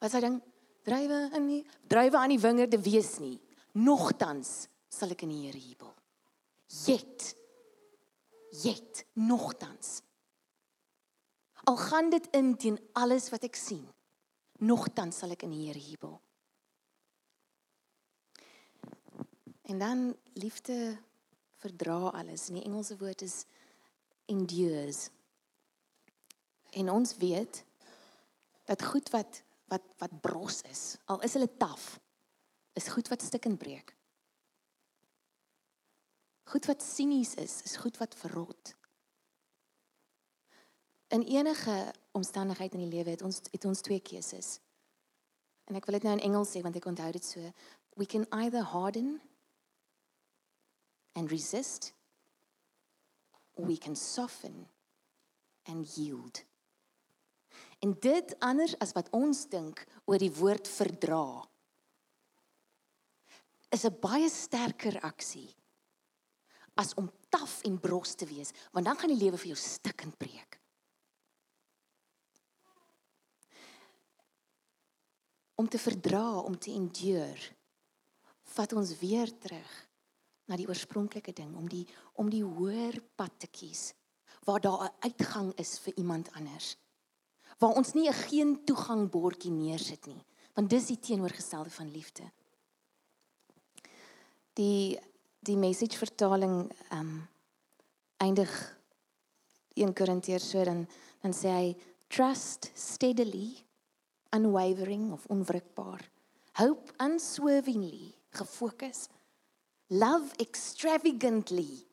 wat 0.00 0.12
sê 0.12 0.20
ding 0.20 0.42
drywe 0.82 1.30
in 1.36 1.46
die 1.46 1.64
drywe 1.88 2.16
aan 2.16 2.32
die 2.32 2.40
wingerde 2.40 2.78
wees 2.82 3.18
nie, 3.18 3.38
nogtans 3.72 4.68
sal 4.88 5.10
ek 5.10 5.22
in 5.22 5.28
die 5.28 5.46
Here 5.46 5.58
jubel. 5.58 5.94
Jet. 6.86 7.34
Jet 8.62 9.04
nogtans. 9.12 10.02
Al 11.64 11.76
gaan 11.76 12.10
dit 12.10 12.28
in 12.32 12.56
teen 12.56 12.78
alles 12.92 13.28
wat 13.30 13.44
ek 13.44 13.56
sien 13.56 13.86
nogtans 14.58 15.18
sal 15.20 15.30
ek 15.30 15.44
in 15.46 15.52
die 15.54 15.66
Here 15.66 15.82
jubel. 15.82 16.16
En 19.68 19.78
dan 19.78 20.16
liefde 20.32 20.96
verdra 21.58 22.08
alles. 22.08 22.48
In 22.48 22.60
die 22.60 22.64
Engelse 22.64 22.96
woord 22.98 23.22
is 23.22 23.44
endures. 24.30 25.08
En 26.70 26.90
ons 26.90 27.16
weet 27.16 27.64
dat 28.68 28.84
goed 28.84 29.10
wat 29.14 29.42
wat 29.68 29.84
wat 30.00 30.20
bros 30.24 30.62
is, 30.64 30.96
al 31.04 31.20
is 31.20 31.34
hulle 31.36 31.50
taaf, 31.60 31.98
is 32.72 32.88
goed 32.88 33.08
wat 33.12 33.22
stik 33.22 33.44
en 33.44 33.56
breek. 33.60 33.92
Goed 36.48 36.64
wat 36.70 36.80
sinies 36.82 37.34
is, 37.36 37.58
is 37.68 37.76
goed 37.76 37.98
wat 38.00 38.16
verrot. 38.16 38.72
In 41.12 41.22
enige 41.22 41.92
omstandigheid 42.16 42.72
in 42.72 42.86
die 42.86 42.94
lewe 42.94 43.12
het 43.12 43.22
ons 43.22 43.42
het 43.50 43.64
ons 43.68 43.84
twee 43.84 44.00
keuses. 44.00 44.56
En 45.68 45.76
ek 45.76 45.84
wil 45.84 45.98
dit 45.98 46.08
nou 46.08 46.16
in 46.16 46.24
Engels 46.30 46.54
sê 46.56 46.64
want 46.64 46.76
ek 46.80 46.88
onthou 46.88 47.10
dit 47.12 47.24
so. 47.24 47.52
We 48.00 48.08
can 48.08 48.24
either 48.40 48.64
harden 48.64 49.18
and 51.18 51.32
resist 51.34 51.92
we 53.58 53.76
can 53.76 53.96
soften 53.98 54.68
and 55.66 55.88
yield. 55.96 56.44
En 57.82 57.96
dit 58.00 58.34
anders 58.38 58.76
as 58.78 58.94
wat 58.94 59.10
ons 59.14 59.44
dink 59.50 59.82
oor 60.06 60.22
die 60.22 60.32
woord 60.32 60.70
verdra 60.70 61.42
is 63.74 63.84
'n 63.84 63.98
baie 64.00 64.30
sterker 64.30 65.00
aksie 65.02 65.50
as 66.74 66.94
om 66.94 67.10
taaf 67.28 67.62
en 67.66 67.80
bros 67.80 68.14
te 68.14 68.26
wees 68.26 68.54
want 68.72 68.86
dan 68.86 68.96
gaan 68.96 69.12
die 69.12 69.24
lewe 69.24 69.36
vir 69.36 69.52
jou 69.52 69.60
stik 69.60 70.02
en 70.02 70.14
breek. 70.16 70.58
om 75.58 75.68
te 75.68 75.78
verdra, 75.78 76.38
om 76.38 76.58
te 76.58 76.70
endure, 76.70 77.50
vat 78.54 78.72
ons 78.72 78.92
weer 79.00 79.30
terug 79.42 79.87
na 80.48 80.56
die 80.56 80.66
oorspronklike 80.68 81.32
ding 81.36 81.54
om 81.56 81.68
die 81.68 81.84
om 82.20 82.30
die 82.32 82.42
hoër 82.44 83.00
pad 83.16 83.38
te 83.44 83.48
kies 83.52 83.92
waar 84.48 84.60
daar 84.60 84.88
'n 84.88 84.96
uitgang 85.00 85.52
is 85.56 85.78
vir 85.78 85.94
iemand 85.96 86.32
anders. 86.32 86.76
Waar 87.58 87.76
ons 87.76 87.92
nie 87.92 88.08
'n 88.08 88.12
geen 88.12 88.64
toegang 88.64 89.10
bordjie 89.10 89.50
neersit 89.50 90.06
nie, 90.06 90.24
want 90.54 90.70
dis 90.70 90.86
die 90.86 90.98
teenoorgestelde 90.98 91.70
van 91.70 91.90
liefde. 91.90 92.30
Die 94.52 94.98
die 95.40 95.56
message 95.56 95.96
vertaling 95.96 96.72
ehm 96.90 97.00
um, 97.00 97.28
eindig 98.16 98.78
1 99.74 99.94
Korintiërs 99.94 100.50
so 100.50 100.64
dan 100.64 100.86
dan 101.22 101.32
sê 101.32 101.48
hy 101.48 101.76
trust 102.08 102.70
steadily 102.74 103.64
unwavering 104.30 105.12
of 105.12 105.26
onwrikbaar 105.26 106.10
hope 106.52 106.92
unswervingly 106.96 108.14
gefokus 108.30 109.06
love 109.88 110.32
extravagantly. 110.36 111.86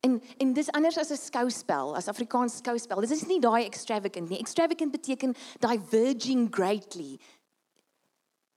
En 0.00 0.22
en 0.36 0.52
dis 0.52 0.70
anders 0.70 0.98
as 0.98 1.10
'n 1.10 1.16
skouspel 1.16 1.96
as 1.96 2.08
Afrikaans 2.08 2.56
skouspel. 2.56 3.00
Dis 3.00 3.10
is 3.10 3.26
nie 3.26 3.40
daai 3.40 3.64
extravagant 3.64 4.28
nie. 4.28 4.38
Extravagant 4.38 4.92
beteken 4.92 5.34
diverging 5.58 6.54
greatly. 6.54 7.18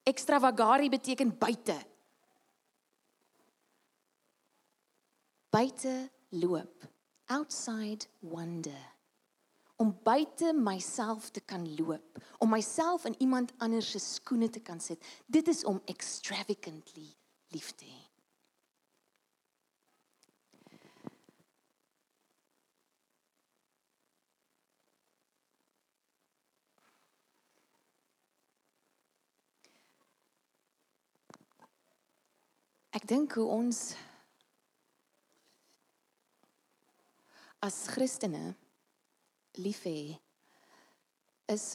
Extravagari 0.03 0.89
beteken 0.89 1.37
buite. 1.37 1.85
Buite 5.49 6.09
loop. 6.29 6.87
Outside 7.25 8.07
wonder. 8.19 8.95
Om 9.75 9.99
buite 10.03 10.53
myself 10.53 11.29
te 11.29 11.39
kan 11.39 11.75
loop, 11.75 12.17
om 12.37 12.49
myself 12.49 13.05
in 13.05 13.15
iemand 13.17 13.53
anders 13.57 13.91
se 13.91 13.99
skoene 13.99 14.49
te 14.49 14.59
kan 14.59 14.79
sit. 14.79 15.05
Dit 15.25 15.47
is 15.47 15.63
om 15.63 15.81
extravagantly 15.85 17.15
lief 17.47 17.71
te 17.75 17.85
hê. 17.85 18.16
Ek 32.97 33.03
dink 33.05 33.35
hoe 33.37 33.45
ons 33.45 33.79
as 37.61 37.75
Christene 37.93 38.55
lief 39.61 39.83
hê 39.85 40.15
is 41.53 41.65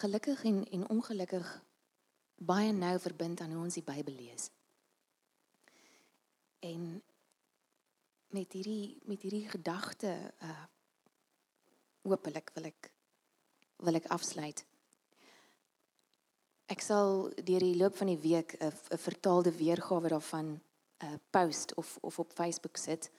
gelukkig 0.00 0.42
en 0.50 0.58
en 0.74 0.82
ongelukkig 0.90 1.46
baie 2.50 2.72
nou 2.74 2.96
verbind 3.04 3.44
aan 3.44 3.54
hoe 3.54 3.62
ons 3.68 3.78
die 3.78 3.84
Bybel 3.86 4.16
lees. 4.24 4.48
En 6.66 6.98
met 8.34 8.58
hierdie 8.58 8.98
met 9.06 9.22
hierdie 9.22 9.46
gedagte 9.54 10.16
uh 10.48 10.64
hopelik 12.10 12.50
wil 12.56 12.66
ek 12.72 12.90
wil 13.86 14.00
ek 14.02 14.10
afsluit. 14.18 14.64
Ek 16.74 16.82
sal 16.82 17.30
deur 17.38 17.70
die 17.70 17.78
loop 17.78 18.02
van 18.02 18.10
die 18.10 18.22
week 18.26 18.58
'n 18.58 18.98
vertaalde 19.06 19.54
weergawe 19.62 20.14
daarvan 20.16 20.52
uh, 21.02 21.14
post 21.30 21.74
of 21.74 21.98
of 22.00 22.18
op 22.18 22.32
Facebook 22.32 22.76
sit. 22.76 23.10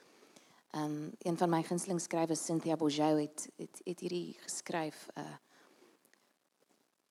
Um 0.71 1.11
een 1.17 1.37
van 1.37 1.49
my 1.49 1.63
gunsteling 1.63 2.01
skrywers 2.01 2.45
Cynthia 2.45 2.75
Bourgeau 2.75 3.21
het 3.21 3.49
het, 3.55 3.81
het 3.83 3.99
hierdie 3.99 4.37
geskryf 4.39 5.07
uh 5.17 5.35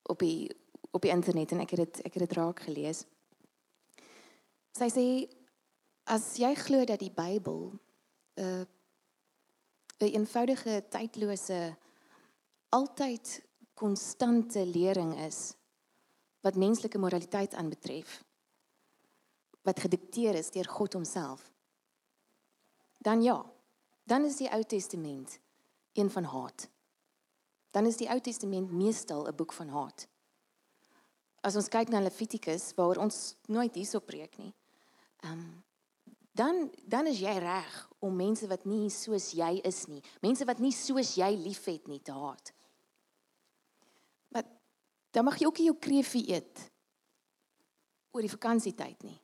op 0.03 0.19
die 0.19 0.57
op 0.91 1.03
die 1.03 1.11
internet 1.11 1.53
en 1.53 1.61
ek 1.61 1.71
het 1.71 1.79
dit 1.79 2.05
ek 2.05 2.15
het 2.15 2.29
dit 2.29 2.37
raak 2.37 2.61
gelees. 2.61 3.05
Sy 4.73 4.89
sê 4.91 5.07
as 6.05 6.37
jy 6.37 6.55
glo 6.55 6.85
dat 6.85 6.99
die 6.99 7.13
Bybel 7.15 7.73
'n 8.35 8.43
uh, 8.43 8.65
'n 10.03 10.15
eenvoudige 10.15 10.85
tydlose 10.89 11.77
altyd 12.69 13.43
konstante 13.75 14.67
lering 14.67 15.15
is 15.27 15.55
wat 16.41 16.57
menslike 16.57 16.99
moraliteit 16.99 17.55
aanbetref 17.55 18.25
wat 19.63 19.81
gedikteer 19.81 20.35
is 20.35 20.51
deur 20.51 20.69
God 20.69 20.93
homself 20.93 21.53
dan 23.03 23.23
ja, 23.23 23.53
dan 24.03 24.25
is 24.25 24.37
die 24.37 24.51
Ou 24.51 24.63
Testament 24.63 25.41
een 25.93 26.11
van 26.11 26.25
haat. 26.25 26.69
Dan 27.71 27.87
is 27.87 27.97
die 27.97 28.09
Ou 28.09 28.21
Testament 28.21 28.71
meestal 28.71 29.27
'n 29.27 29.35
boek 29.35 29.53
van 29.53 29.69
haat. 29.69 30.09
As 31.41 31.57
ons 31.57 31.69
kyk 31.69 31.89
na 31.89 32.01
Levitikus 32.01 32.75
waar 32.75 32.97
ons 32.97 33.37
nooit 33.47 33.75
hierso 33.75 33.99
preek 33.99 34.37
nie. 34.37 34.55
Ehm 35.17 35.33
um, 35.33 35.65
dan 36.33 36.71
dan 36.85 37.07
is 37.07 37.19
jy 37.19 37.39
reg 37.39 37.91
om 37.99 38.17
mense 38.17 38.47
wat 38.47 38.65
nie 38.65 38.91
soos 38.91 39.31
jy 39.31 39.61
is 39.65 39.87
nie, 39.87 40.03
mense 40.21 40.45
wat 40.45 40.59
nie 40.59 40.73
soos 40.73 41.15
jy 41.15 41.37
liefhet 41.37 41.87
nie 41.87 42.01
te 42.01 42.13
haat. 42.13 42.53
Maar 44.29 44.45
dan 45.11 45.25
mag 45.25 45.39
jy 45.39 45.47
ook 45.47 45.59
nie 45.59 45.67
jou 45.67 45.79
kreefie 45.79 46.33
eet 46.33 46.71
oor 48.11 48.21
die 48.21 48.31
vakansietyd 48.31 49.03
nie. 49.03 49.21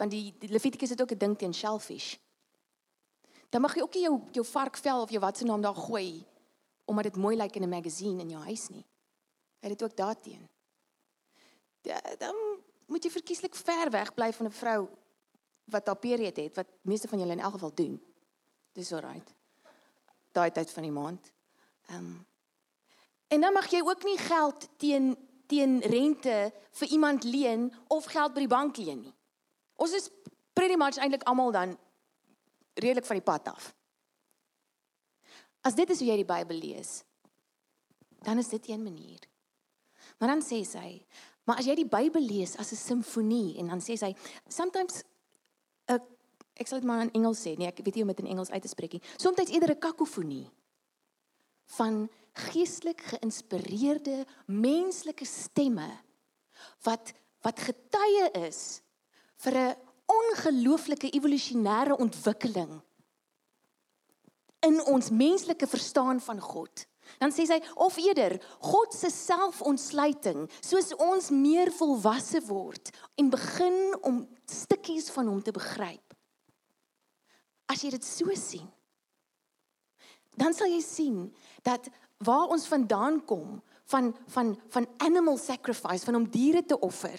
Want 0.00 0.10
die, 0.10 0.32
die 0.40 0.48
Levitikus 0.48 0.90
het 0.94 1.02
ook 1.02 1.12
'n 1.12 1.18
ding 1.18 1.38
teen 1.38 1.54
shellfish 1.54 2.16
dan 3.50 3.60
mag 3.60 3.74
jy 3.74 3.82
ook 3.82 3.94
nie 3.94 4.06
jou 4.06 4.16
jou 4.38 4.44
varkvel 4.46 5.02
of 5.02 5.10
jou 5.10 5.20
wat 5.22 5.38
se 5.38 5.44
naam 5.44 5.62
daar 5.62 5.74
gooi 5.74 6.26
omdat 6.90 7.04
dit 7.04 7.16
mooi 7.16 7.36
lyk 7.36 7.56
in 7.56 7.62
'n 7.62 7.68
magazine 7.68 8.20
in 8.22 8.30
jou 8.30 8.42
huis 8.42 8.68
nie. 8.68 8.84
Hy 9.60 9.68
het 9.68 9.78
dit 9.78 9.82
ook 9.82 9.96
daarteen. 9.96 10.48
Dan 12.18 12.34
moet 12.86 13.04
jy 13.04 13.10
verkieslik 13.10 13.54
ver 13.54 13.90
weg 13.90 14.14
bly 14.14 14.32
van 14.32 14.46
'n 14.46 14.52
vrou 14.52 14.88
wat 15.64 15.86
haar 15.86 15.96
period 15.96 16.36
het 16.36 16.56
wat 16.56 16.66
meeste 16.82 17.08
van 17.08 17.18
julle 17.18 17.32
in 17.32 17.40
elk 17.40 17.52
geval 17.52 17.74
doen. 17.74 18.02
Dis 18.72 18.92
alright. 18.92 19.34
Daai 20.32 20.50
tyd 20.50 20.70
van 20.70 20.82
die 20.82 20.92
maand. 20.92 21.32
Ehm 21.86 21.98
um, 21.98 22.28
En 23.28 23.40
dan 23.40 23.52
mag 23.52 23.70
jy 23.70 23.80
ook 23.80 24.02
nie 24.04 24.18
geld 24.18 24.68
teen 24.76 25.16
teen 25.46 25.80
rente 25.80 26.52
vir 26.70 26.88
iemand 26.88 27.24
leen 27.24 27.74
of 27.86 28.04
geld 28.04 28.32
by 28.32 28.38
die 28.38 28.48
bank 28.48 28.76
leen 28.76 29.00
nie. 29.00 29.14
Ons 29.80 29.96
is 29.96 30.10
pretty 30.56 30.76
much 30.76 31.00
eintlik 31.00 31.24
almal 31.28 31.52
dan 31.54 31.76
redelik 32.80 33.06
van 33.08 33.20
die 33.20 33.24
pad 33.24 33.48
af. 33.48 33.72
As 35.64 35.76
dit 35.76 35.90
is 35.92 36.00
hoe 36.00 36.08
jy 36.08 36.20
die 36.20 36.28
Bybel 36.28 36.60
lees, 36.60 37.00
dan 38.24 38.40
is 38.40 38.48
dit 38.52 38.68
een 38.68 38.82
manier. 38.84 39.24
Maar 40.20 40.34
dan 40.34 40.44
sê 40.44 40.60
sy, 40.68 41.00
maar 41.48 41.60
as 41.60 41.68
jy 41.68 41.78
die 41.80 41.88
Bybel 41.88 42.24
lees 42.24 42.56
as 42.60 42.72
'n 42.72 42.76
simfonie 42.76 43.58
en 43.58 43.68
dan 43.72 43.80
sê 43.80 43.96
sy, 43.96 44.14
sometimes 44.48 45.04
'n 45.88 46.00
ek 46.60 46.68
sal 46.68 46.80
dit 46.80 46.86
maar 46.86 47.00
in 47.00 47.12
Engels 47.12 47.40
sê, 47.40 47.56
nee, 47.56 47.66
ek 47.66 47.80
weet 47.80 47.94
nie 47.94 48.02
hoe 48.02 48.10
om 48.10 48.16
dit 48.16 48.24
in 48.24 48.32
Engels 48.36 48.50
uit 48.50 48.62
te 48.62 48.68
spreek 48.68 48.92
nie. 48.92 49.02
Soms 49.16 49.50
eerder 49.50 49.70
'n 49.70 49.78
kakofonie 49.78 50.50
van 51.76 52.08
geestelik 52.32 53.00
geïnspireerde 53.00 54.26
menslike 54.46 55.24
stemme 55.24 55.88
wat 56.82 57.12
wat 57.40 57.58
getuie 57.58 58.30
is 58.46 58.82
vir 59.44 59.56
'n 59.56 59.76
ongelooflike 60.10 61.10
evolusionêre 61.10 61.96
ontwikkeling 61.96 62.80
in 64.66 64.84
ons 64.84 65.10
menslike 65.10 65.66
verstaan 65.66 66.20
van 66.20 66.40
God. 66.40 66.86
Dan 67.18 67.32
sê 67.32 67.46
sy 67.48 67.58
of 67.74 67.96
eerder 67.96 68.36
God 68.60 68.94
se 68.94 69.10
selfontsluiting 69.10 70.44
soos 70.60 70.92
ons 71.00 71.30
meer 71.30 71.72
volwasse 71.74 72.40
word 72.46 72.92
en 73.18 73.32
begin 73.32 73.96
om 74.06 74.20
stukkies 74.46 75.10
van 75.10 75.26
hom 75.26 75.40
te 75.42 75.54
begryp. 75.54 76.14
As 77.70 77.82
jy 77.82 77.90
dit 77.90 78.04
so 78.04 78.34
sien, 78.34 78.68
dan 80.36 80.54
sal 80.54 80.70
jy 80.70 80.80
sien 80.84 81.18
dat 81.66 81.88
waar 82.18 82.52
ons 82.52 82.68
vandaan 82.70 83.20
kom 83.26 83.58
van 83.90 84.12
van 84.28 84.54
van 84.70 84.86
animal 84.98 85.38
sacrifice 85.38 86.06
van 86.06 86.20
om 86.20 86.30
diere 86.30 86.62
te 86.62 86.78
offer 86.78 87.18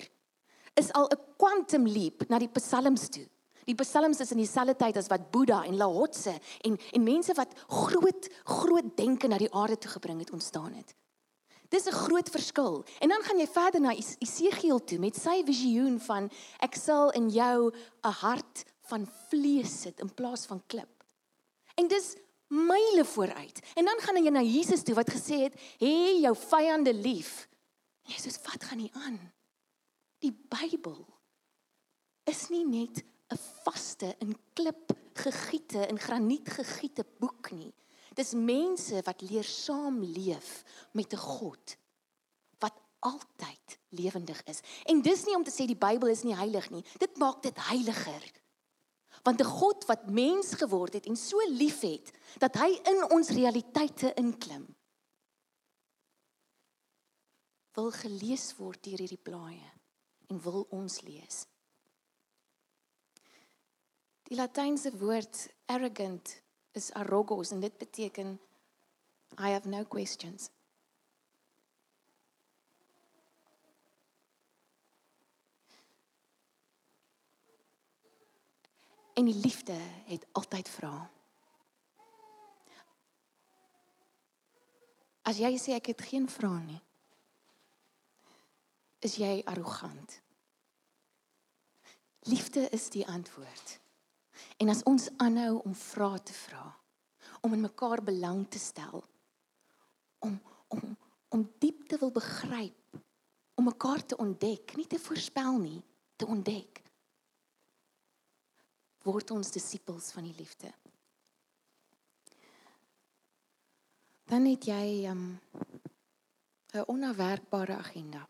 is 0.74 0.92
al 0.94 1.08
'n 1.08 1.20
quantum 1.38 1.88
leap 1.88 2.30
na 2.30 2.40
die 2.40 2.50
psalms 2.50 3.10
toe. 3.10 3.28
Die 3.66 3.76
psalms 3.76 4.20
is 4.20 4.32
in 4.32 4.38
dieselfde 4.38 4.76
tyd 4.76 4.98
as 4.98 5.08
wat 5.08 5.32
Boeddha 5.32 5.64
en 5.66 5.78
Lao-tse 5.78 6.40
en 6.62 6.80
en 6.92 7.04
mense 7.04 7.34
wat 7.34 7.54
groot 7.68 8.30
groot 8.44 8.98
denke 8.98 9.28
na 9.28 9.38
die 9.38 9.54
aarde 9.54 9.78
toe 9.78 9.92
gebring 9.92 10.20
het 10.20 10.32
ontstaan 10.32 10.74
het. 10.74 10.96
Dis 11.70 11.86
'n 11.88 11.92
groot 11.92 12.30
verskil. 12.30 12.84
En 13.00 13.10
dan 13.10 13.24
gaan 13.24 13.40
jy 13.40 13.48
verder 13.48 13.82
na 13.82 13.96
Esegiel 14.20 14.84
toe 14.84 15.00
met 15.00 15.16
sy 15.16 15.44
visioen 15.46 16.00
van 16.00 16.32
ek 16.60 16.76
sal 16.76 17.12
in 17.12 17.30
jou 17.30 17.72
'n 18.04 18.12
hart 18.12 18.66
van 18.82 19.08
vlees 19.30 19.82
sit 19.82 20.00
in 20.00 20.14
plaas 20.14 20.46
van 20.46 20.64
klip. 20.68 21.04
En 21.76 21.88
dis 21.88 22.16
myle 22.48 23.06
vooruit. 23.06 23.60
En 23.76 23.86
dan 23.86 24.00
gaan 24.00 24.24
jy 24.24 24.30
na 24.30 24.42
Jesus 24.42 24.84
toe 24.84 24.96
wat 24.96 25.10
gesê 25.10 25.44
het, 25.44 25.56
"Hê 25.80 26.20
jou 26.22 26.36
vyande 26.36 26.94
lief." 26.94 27.48
Jesus, 28.02 28.40
wat 28.44 28.64
gaan 28.64 28.78
nie 28.78 28.92
aan? 28.94 29.32
Die 30.22 30.32
Bybel 30.32 31.00
is 32.30 32.50
nie 32.54 32.66
net 32.66 33.02
'n 33.32 33.40
vaste 33.66 34.16
in 34.20 34.36
klip 34.54 34.94
gegiete 35.14 35.88
en 35.88 36.00
graniet 36.00 36.50
gegiete 36.50 37.06
boek 37.20 37.52
nie. 37.52 37.74
Dis 38.14 38.34
mense 38.34 39.02
wat 39.06 39.22
leer 39.22 39.44
saamleef 39.44 40.64
met 40.94 41.14
'n 41.14 41.18
God 41.18 41.78
wat 42.60 42.78
altyd 43.00 43.80
lewendig 43.90 44.44
is. 44.44 44.62
En 44.86 45.02
dis 45.02 45.26
nie 45.26 45.36
om 45.36 45.44
te 45.44 45.52
sê 45.52 45.66
die 45.66 45.76
Bybel 45.88 46.10
is 46.10 46.24
nie 46.24 46.36
heilig 46.36 46.70
nie. 46.70 46.86
Dit 46.98 47.18
maak 47.18 47.42
dit 47.42 47.58
heiliger. 47.58 48.24
Want 49.24 49.42
'n 49.42 49.54
God 49.60 49.86
wat 49.86 50.10
mens 50.10 50.54
geword 50.54 50.94
het 50.94 51.06
en 51.06 51.16
so 51.16 51.38
liefhet 51.48 52.12
dat 52.38 52.56
hy 52.56 52.70
in 52.84 53.12
ons 53.12 53.30
realiteite 53.30 54.14
inklim. 54.14 54.76
wil 57.74 57.92
gelees 57.92 58.52
word 58.58 58.84
deur 58.84 59.00
hierdie 59.00 59.24
blaaie 59.24 59.81
en 60.32 60.40
wil 60.42 60.64
ons 60.72 61.02
lees. 61.04 61.44
Die 64.32 64.38
latynse 64.40 64.94
woord 64.96 65.44
arrogant 65.68 66.38
is 66.80 66.88
arrogos 66.96 67.52
en 67.52 67.60
dit 67.60 67.78
beteken 67.78 68.38
I 69.40 69.52
have 69.52 69.68
no 69.68 69.84
questions. 69.84 70.48
En 79.14 79.28
die 79.28 79.36
liefde 79.36 79.76
het 80.06 80.26
altyd 80.32 80.70
vrae. 80.70 81.10
As 85.28 85.38
jy 85.44 85.52
sê 85.60 85.76
ek 85.76 85.92
het 85.92 86.08
geen 86.08 86.32
vrae 86.32 86.64
nie, 86.64 86.80
is 89.02 89.20
jy 89.20 89.42
arrogant. 89.46 90.21
Liefde 92.30 92.70
is 92.70 92.90
die 92.90 93.08
antwoord. 93.08 93.80
En 94.58 94.70
as 94.70 94.84
ons 94.84 95.10
aanhou 95.18 95.62
om 95.66 95.74
vrae 95.76 96.22
te 96.24 96.34
vra, 96.34 96.66
om 97.42 97.54
in 97.54 97.62
mekaar 97.62 98.04
belang 98.04 98.46
te 98.50 98.60
stel, 98.60 99.04
om 100.20 100.42
om 100.68 100.98
om 101.32 101.46
diep 101.64 101.88
te 101.88 101.98
wil 101.98 102.12
begryp, 102.12 102.98
om 103.56 103.64
mekaar 103.64 104.06
te 104.06 104.18
ontdek, 104.18 104.76
nie 104.76 104.88
te 104.88 105.00
voorspel 105.00 105.58
nie, 105.60 105.80
te 106.16 106.28
ontdek, 106.28 106.82
word 109.08 109.32
ons 109.32 109.52
disippels 109.52 110.12
van 110.12 110.28
die 110.28 110.36
liefde. 110.36 110.74
Dan 114.28 114.46
het 114.46 114.68
jy 114.68 115.08
um, 115.12 115.40
'n 116.74 116.84
onafwerkbare 116.88 117.76
agenda 117.76 118.28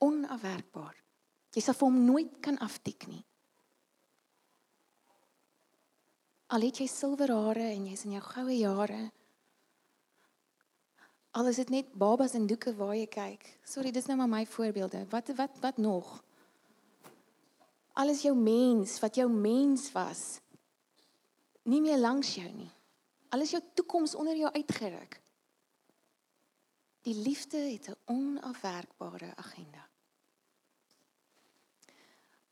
onafwerkbaar. 0.00 0.99
Jy 1.54 1.62
sal 1.62 1.74
vir 1.74 1.88
hom 1.88 2.04
nooit 2.06 2.36
kan 2.44 2.58
aftik 2.62 3.06
nie. 3.10 3.24
Al 6.50 6.66
het 6.66 6.80
jy 6.82 6.86
silwer 6.90 7.30
hare 7.30 7.68
en 7.70 7.86
jy's 7.86 8.04
in 8.06 8.16
jou 8.16 8.22
goue 8.26 8.56
jare. 8.58 9.02
Al 11.38 11.46
is 11.46 11.60
dit 11.62 11.70
net 11.70 11.92
babas 11.94 12.34
en 12.34 12.48
doeke 12.50 12.72
waar 12.74 12.96
jy 12.98 13.06
kyk. 13.06 13.44
Sorry, 13.62 13.92
dis 13.94 14.08
nou 14.10 14.16
maar 14.18 14.30
my 14.30 14.42
voorbeelde. 14.50 15.04
Wat 15.12 15.30
wat 15.38 15.60
wat 15.62 15.78
nog? 15.78 16.16
Alles 18.02 18.22
jou 18.22 18.34
mens, 18.34 18.96
wat 19.02 19.18
jou 19.18 19.28
mens 19.30 19.90
was, 19.92 20.40
nie 21.70 21.80
meer 21.82 21.98
langs 21.98 22.34
jou 22.38 22.48
nie. 22.50 22.70
Alles 23.34 23.52
jou 23.54 23.60
toekoms 23.74 24.14
onder 24.18 24.38
jou 24.38 24.50
uitgeruk. 24.54 25.20
Die 27.06 27.14
liefde 27.14 27.58
het 27.58 27.88
'n 27.88 27.98
onafwerkbare 28.06 29.36
agenda. 29.36 29.89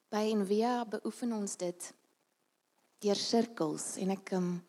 By 0.08 0.30
Envia 0.32 0.84
beoefen 0.88 1.32
ons 1.32 1.56
dit 1.56 1.92
deur 3.04 3.16
sirkels 3.16 3.96
en 4.02 4.10
ek 4.10 4.32
um, 4.32 4.62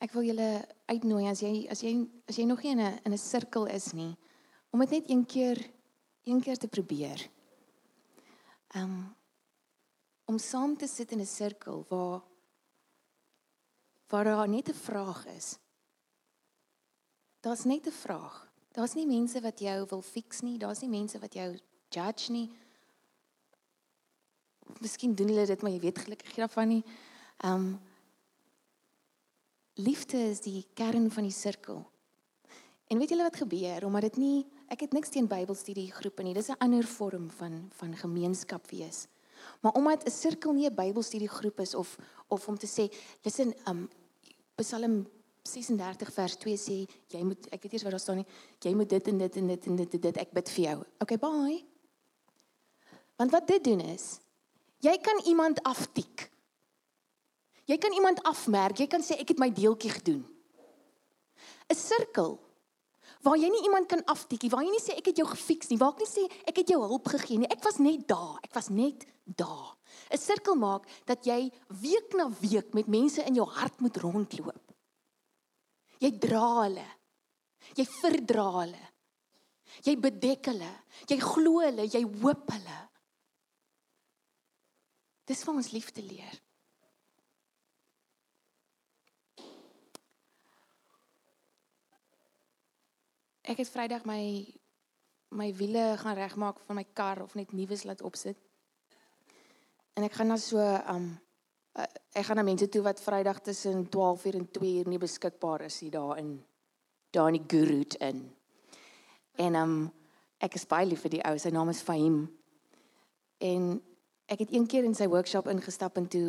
ek 0.00 0.12
wil 0.12 0.28
julle 0.28 0.50
uitnooi 0.88 1.26
as 1.30 1.42
jy 1.42 1.66
as 1.72 1.82
jy 1.82 1.96
as 2.28 2.38
jy 2.38 2.46
nog 2.46 2.62
nie 2.62 2.72
in 2.72 2.80
'n 2.80 3.00
in 3.04 3.12
'n 3.12 3.18
sirkel 3.18 3.66
is 3.66 3.92
nie 3.92 4.16
om 4.72 4.80
dit 4.80 4.90
net 4.90 5.10
een 5.10 5.24
keer 5.24 5.58
een 6.24 6.40
keer 6.42 6.58
te 6.58 6.68
probeer. 6.68 7.28
Um 8.74 9.14
om 10.26 10.38
saam 10.38 10.76
te 10.76 10.86
sit 10.86 11.12
in 11.12 11.20
'n 11.20 11.26
sirkel 11.26 11.84
waar 11.88 12.22
waar 14.08 14.24
daar 14.24 14.48
net 14.48 14.68
'n 14.68 14.74
vraag 14.74 15.26
is. 15.26 15.58
Daar's 17.40 17.64
net 17.64 17.86
'n 17.86 17.92
vraag. 17.92 18.52
Daar's 18.72 18.94
nie 18.94 19.06
mense 19.06 19.40
wat 19.40 19.58
jou 19.58 19.86
wil 19.88 20.02
fix 20.02 20.40
nie, 20.40 20.58
daar's 20.58 20.80
nie 20.80 20.90
mense 20.90 21.18
wat 21.18 21.34
jou 21.34 21.58
judge 21.88 22.32
nie. 22.32 22.50
Miskien 24.80 25.14
doen 25.14 25.28
hulle 25.28 25.46
dit, 25.46 25.62
maar 25.62 25.72
jy 25.72 25.80
weet 25.80 25.98
gelukkig 25.98 26.32
nie 26.32 26.44
daarvan 26.44 26.68
nie. 26.68 26.82
Um 27.44 27.68
liefde 29.76 30.16
is 30.30 30.40
die 30.40 30.64
kern 30.74 31.10
van 31.12 31.26
die 31.26 31.34
sirkel. 31.34 31.82
En 32.88 32.98
weet 32.98 33.10
julle 33.12 33.26
wat 33.26 33.36
gebeur 33.36 33.84
omdat 33.84 34.08
dit 34.08 34.16
nie 34.16 34.46
ek 34.72 34.86
het 34.86 34.94
niks 34.96 35.12
teen 35.12 35.28
Bybelstudie 35.28 35.90
groepe 35.92 36.22
nie. 36.22 36.34
Dis 36.34 36.48
'n 36.48 36.58
ander 36.58 36.84
vorm 36.84 37.30
van 37.30 37.68
van 37.72 37.96
gemeenskap 37.96 38.66
wees. 38.70 39.06
Maar 39.60 39.72
omdat 39.72 40.06
'n 40.06 40.10
sirkel 40.10 40.52
nie 40.52 40.68
'n 40.68 40.74
Bybelstudie 40.74 41.28
groep 41.28 41.60
is 41.60 41.74
of 41.74 41.96
of 42.28 42.48
om 42.48 42.58
te 42.58 42.66
sê, 42.66 42.92
listen, 43.22 43.54
um 43.68 43.88
Psalm 44.54 45.06
36 45.42 46.12
vers 46.12 46.36
2 46.36 46.56
sê 46.56 46.76
jy 47.08 47.22
moet 47.22 47.46
ek 47.52 47.62
weet 47.62 47.72
eers 47.72 47.82
wat 47.82 47.90
daar 47.90 48.00
staan 48.00 48.16
nie, 48.16 48.26
jy 48.60 48.74
moet 48.74 48.88
dit 48.88 49.08
en 49.08 49.18
dit 49.18 49.36
en 49.36 49.46
dit 49.46 49.66
en 49.66 49.76
dit 49.76 49.94
en 49.94 50.00
dit 50.00 50.16
ek 50.16 50.32
bid 50.32 50.50
vir 50.50 50.64
jou. 50.64 50.84
Okay, 51.00 51.18
bye. 51.18 51.64
Want 53.16 53.30
wat 53.30 53.46
dit 53.46 53.64
doen 53.64 53.80
is 53.80 54.18
Jy 54.86 54.96
kan 55.02 55.18
iemand 55.26 55.62
aftik. 55.66 56.30
Jy 57.66 57.78
kan 57.82 57.92
iemand 57.92 58.22
afmerk. 58.22 58.78
Jy 58.78 58.86
kan 58.86 59.02
sê 59.02 59.18
ek 59.18 59.34
het 59.34 59.40
my 59.42 59.50
deeltjie 59.50 59.90
gedoen. 59.90 60.24
'n 61.68 61.74
Sirkel 61.74 62.38
waar 63.26 63.38
jy 63.40 63.48
nie 63.50 63.64
iemand 63.66 63.88
kan 63.90 64.04
aftikkie, 64.06 64.50
waar 64.50 64.62
jy 64.62 64.70
nie 64.70 64.82
sê 64.82 64.94
ek 64.94 65.10
het 65.10 65.18
jou 65.18 65.26
gefiks 65.26 65.70
nie, 65.70 65.78
waar 65.80 65.94
ek 65.96 66.04
nie 66.04 66.10
sê 66.10 66.24
ek 66.46 66.60
het 66.62 66.68
jou 66.70 66.78
hulp 66.78 67.08
gegee 67.10 67.38
nie. 67.38 67.50
Ek 67.50 67.64
was 67.64 67.78
net 67.82 68.06
daar. 68.06 68.38
Ek 68.44 68.54
was 68.54 68.68
net 68.70 69.06
daar. 69.24 69.74
'n 70.12 70.18
Sirkel 70.18 70.54
maak 70.54 70.86
dat 71.06 71.26
jy 71.26 71.50
week 71.82 72.14
na 72.14 72.30
week 72.40 72.74
met 72.74 72.86
mense 72.86 73.22
in 73.22 73.34
jou 73.34 73.46
hart 73.46 73.80
moet 73.80 73.96
rondloop. 73.96 74.72
Jy 75.98 76.18
dra 76.18 76.62
hulle. 76.62 76.86
Jy 77.74 77.84
verdra 77.84 78.50
hulle. 78.60 78.84
Jy 79.82 79.96
bedek 79.96 80.46
hulle. 80.46 80.72
Jy 81.08 81.18
glo 81.18 81.60
hulle, 81.60 81.82
jy 81.82 82.02
hoop 82.22 82.50
hulle. 82.50 82.85
Dis 85.26 85.42
vir 85.42 85.56
ons 85.58 85.70
liefde 85.74 86.02
leer. 86.06 86.34
Ek 93.46 93.58
het 93.58 93.70
Vrydag 93.70 94.06
my 94.06 94.22
my 95.36 95.48
wiele 95.58 95.96
gaan 95.98 96.14
regmaak 96.14 96.60
van 96.68 96.78
my 96.78 96.84
kar 96.94 97.18
of 97.22 97.34
net 97.34 97.50
nuus 97.52 97.82
laat 97.82 98.02
opsit. 98.06 98.38
En 99.98 100.06
ek 100.06 100.14
gaan 100.14 100.30
dan 100.30 100.38
so 100.38 100.62
um 100.62 101.08
ek 102.14 102.24
gaan 102.28 102.38
na 102.38 102.46
mense 102.46 102.68
toe 102.70 102.82
wat 102.86 103.02
Vrydag 103.02 103.42
tussen 103.42 103.88
12:00 103.90 104.38
en 104.38 104.46
2:00 104.50 104.86
nie 104.86 104.98
beskikbaar 104.98 105.66
is 105.66 105.80
hier 105.80 105.90
daar 105.90 106.18
in 106.18 106.44
daar 107.10 107.34
in 107.34 107.42
die 107.42 107.48
Guru 107.50 107.82
in. 107.98 108.36
En 109.34 109.54
um 109.54 109.92
ek 110.38 110.54
is 110.54 110.66
baie 110.66 110.86
lief 110.86 111.00
vir 111.00 111.10
die 111.10 111.24
ou. 111.24 111.38
Sy 111.38 111.50
naam 111.50 111.68
is 111.68 111.82
Fahim. 111.82 112.30
En 113.38 113.82
ek 114.26 114.38
het 114.42 114.52
een 114.52 114.66
keer 114.66 114.84
in 114.84 114.94
sy 114.94 115.06
workshop 115.10 115.48
ingestap 115.50 115.96
en 115.96 116.08
toe 116.10 116.28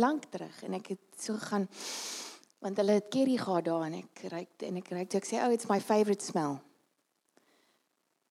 lank 0.00 0.24
terug 0.32 0.62
en 0.66 0.76
ek 0.80 0.94
het 0.94 1.20
so 1.20 1.36
gegaan 1.38 1.68
want 2.64 2.80
hulle 2.80 2.96
het 2.96 3.10
curry 3.12 3.36
gehad 3.36 3.66
daar 3.68 3.84
en 3.86 3.98
ek 4.00 4.24
ruik 4.32 4.64
en 4.64 4.80
ek 4.80 4.88
ruik 4.96 5.10
toe 5.12 5.20
ek 5.20 5.28
sê 5.28 5.40
oh 5.44 5.52
it's 5.52 5.68
my 5.68 5.80
favorite 5.80 6.24
smell. 6.24 6.58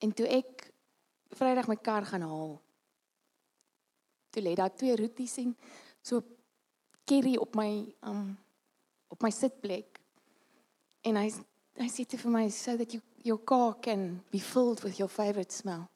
En 0.01 0.13
toe 0.13 0.27
ek 0.27 0.69
Vrydag 1.33 1.65
my 1.65 1.79
kar 1.81 2.05
gaan 2.05 2.21
haal. 2.21 2.51
Toe 4.29 4.41
lê 4.45 4.51
daar 4.53 4.69
twee 4.77 4.93
roeties 4.93 5.33
en 5.41 5.55
so 6.01 6.21
curry 7.09 7.33
op 7.41 7.55
my 7.57 7.71
um 8.05 8.35
op 9.09 9.21
my 9.25 9.31
sitplek. 9.33 9.97
En 11.01 11.17
hy 11.21 11.29
hy 11.81 11.89
sê 11.89 12.05
vir 12.05 12.33
my 12.33 12.45
so 12.53 12.77
that 12.77 12.93
you 12.93 13.01
your 13.25 13.41
car 13.41 13.73
can 13.81 14.21
be 14.29 14.41
filled 14.41 14.83
with 14.83 14.97
your 15.01 15.09
favorite 15.09 15.53
smell 15.53 15.89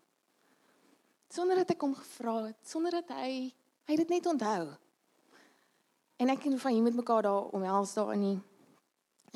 sonder 1.30 1.60
dat 1.62 1.74
ek 1.76 1.84
hom 1.84 1.96
gevra 1.96 2.36
het, 2.48 2.60
sonder 2.68 2.92
dat 3.02 3.12
hy 3.18 3.54
hy 3.88 3.96
dit 3.96 4.10
net 4.12 4.26
onthou. 4.28 4.76
En 6.20 6.32
ek 6.34 6.48
en 6.50 6.58
van 6.60 6.74
hom 6.76 6.88
met 6.90 6.98
mekaar 6.98 7.24
daar 7.24 7.54
omhels 7.56 7.94
daar 7.96 8.13
in 8.18 8.26
die 8.26 8.40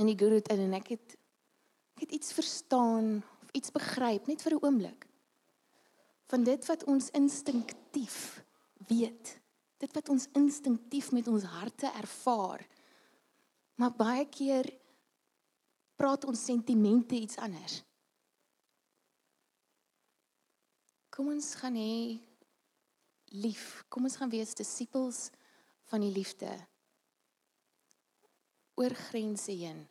in 0.01 0.09
die 0.09 0.17
guru 0.17 0.39
in 0.41 0.65
en 0.67 0.73
ek 0.79 0.95
het 0.95 1.15
ek 1.95 2.07
het 2.07 2.15
iets 2.17 2.33
verstaan 2.33 3.21
of 3.43 3.51
iets 3.55 3.71
begryp 3.71 4.27
net 4.27 4.41
vir 4.41 4.55
'n 4.55 4.63
oomblik. 4.65 5.07
Van 6.31 6.43
dit 6.43 6.65
wat 6.65 6.83
ons 6.83 7.09
instinktief 7.09 8.43
weet, 8.87 9.39
dit 9.77 9.91
wat 9.93 10.09
ons 10.09 10.27
instinktief 10.33 11.11
met 11.11 11.27
ons 11.27 11.43
harte 11.43 11.87
ervaar. 11.87 12.67
Maar 13.75 13.91
baie 13.91 14.25
keer 14.29 14.65
praat 15.95 16.25
ons 16.25 16.45
sentimente 16.45 17.15
iets 17.15 17.37
anders. 17.37 17.83
Kom 21.11 21.29
ons 21.33 21.53
gaan 21.59 21.75
hê 21.75 22.17
lief. 23.35 23.83
Kom 23.91 24.07
ons 24.07 24.17
gaan 24.19 24.31
wees 24.31 24.55
disippels 24.55 25.27
van 25.91 26.03
die 26.03 26.13
liefde. 26.15 26.49
Oor 28.79 28.95
grense 29.09 29.51
heen. 29.51 29.83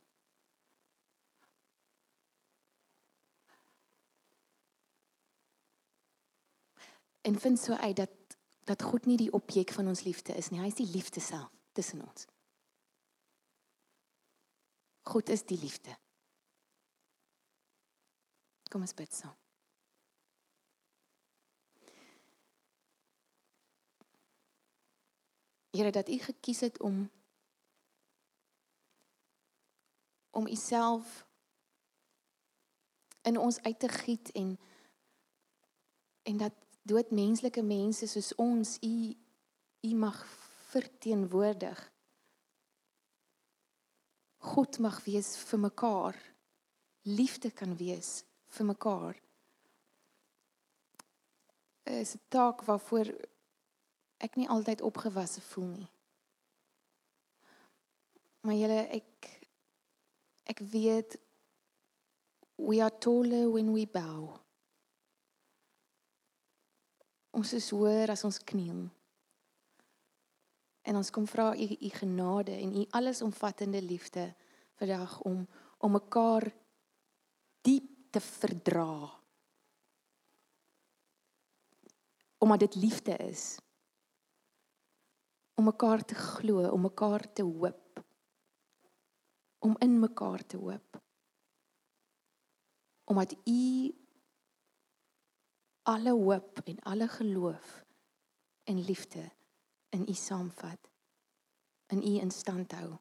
en 7.21 7.41
vind 7.41 7.61
so 7.61 7.73
uit 7.73 7.97
dat 7.97 8.11
dat 8.65 8.83
God 8.83 9.07
nie 9.07 9.17
die 9.17 9.33
objek 9.33 9.73
van 9.73 9.89
ons 9.89 10.03
liefde 10.03 10.35
is 10.35 10.49
nie. 10.51 10.61
Hy 10.61 10.69
is 10.71 10.79
die 10.79 10.91
liefde 10.93 11.21
self 11.21 11.51
tussen 11.75 12.05
ons. 12.07 12.27
God 15.11 15.29
is 15.29 15.43
die 15.43 15.59
liefde. 15.59 15.97
Kom 18.71 18.87
ons 18.87 18.95
bid 18.95 19.11
saam. 19.11 19.35
Here 25.71 25.91
dat 25.91 26.09
U 26.09 26.19
gekies 26.19 26.61
het 26.61 26.81
om 26.81 27.11
om 30.31 30.47
U 30.47 30.55
self 30.55 31.27
in 33.23 33.39
ons 33.39 33.63
uit 33.63 33.79
te 33.79 33.89
giet 33.89 34.33
en 34.33 34.59
en 36.23 36.37
dat 36.37 36.53
doodmenslike 36.83 37.63
mense 37.63 38.07
soos 38.07 38.35
ons 38.35 38.77
u 38.81 39.17
u 39.81 39.95
mag 39.95 40.27
verteenwoordig. 40.71 41.93
God 44.37 44.79
mag 44.79 45.05
wees 45.05 45.37
vir 45.37 45.59
mekaar. 45.59 46.17
Liefde 47.03 47.51
kan 47.51 47.77
wees 47.77 48.25
vir 48.47 48.67
mekaar. 48.67 49.21
Is 51.83 52.15
'n 52.15 52.23
taak 52.29 52.63
waarvoor 52.63 53.07
ek 54.21 54.37
nie 54.37 54.49
altyd 54.49 54.85
opgewasse 54.85 55.41
voel 55.51 55.73
nie. 55.73 55.89
Maar 58.45 58.57
julle 58.57 58.81
ek 59.01 59.29
ek 60.51 60.63
weet 60.73 61.17
we 62.61 62.81
are 62.83 62.93
taller 62.99 63.49
when 63.53 63.73
we 63.73 63.87
bow. 63.87 64.35
Ons 67.31 67.53
is 67.57 67.71
hoër 67.73 68.13
as 68.13 68.25
ons 68.27 68.41
kniel. 68.45 68.89
En 70.83 70.99
ons 70.99 71.13
kom 71.15 71.29
vra 71.29 71.53
u 71.55 71.69
u 71.81 71.91
genade 71.95 72.57
en 72.57 72.77
u 72.83 72.85
allesomvattende 72.99 73.83
liefde 73.83 74.27
vandag 74.81 75.21
om 75.29 75.47
om 75.81 75.93
mekaar 75.97 76.45
diep 77.65 78.13
te 78.13 78.21
verdra. 78.21 79.21
Omdat 82.39 82.61
dit 82.61 82.75
liefde 82.75 83.17
is. 83.17 83.57
Om 85.61 85.67
mekaar 85.69 86.01
te 86.05 86.15
glo, 86.17 86.63
om 86.73 86.81
mekaar 86.81 87.27
te 87.33 87.45
hoop. 87.45 88.05
Om 89.59 89.75
in 89.85 89.99
mekaar 90.01 90.47
te 90.47 90.57
hoop. 90.57 91.01
Omdat 93.05 93.35
u 93.45 93.93
alle 95.83 96.11
hoop 96.11 96.61
en 96.65 96.79
alle 96.81 97.09
geloof 97.09 97.85
en 98.65 98.85
liefde 98.85 99.31
in 99.89 100.07
u 100.09 100.15
saamvat 100.15 100.89
in 101.87 102.03
u 102.03 102.21
in 102.21 102.31
stand 102.31 102.73
hou. 102.73 102.95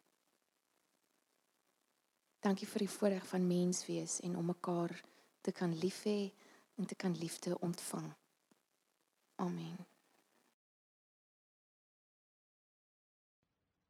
Dankie 2.40 2.68
vir 2.68 2.86
die 2.86 2.92
voorreg 2.92 3.28
van 3.30 3.46
mens 3.48 3.84
wees 3.86 4.18
en 4.26 4.36
om 4.40 4.50
mekaar 4.52 4.96
te 5.42 5.52
kan 5.52 5.76
lief 5.84 6.02
hê 6.08 6.32
en 6.76 6.86
te 6.86 6.96
kan 6.96 7.16
liefde 7.18 7.60
ontvang. 7.60 8.12
Amen. 9.36 9.89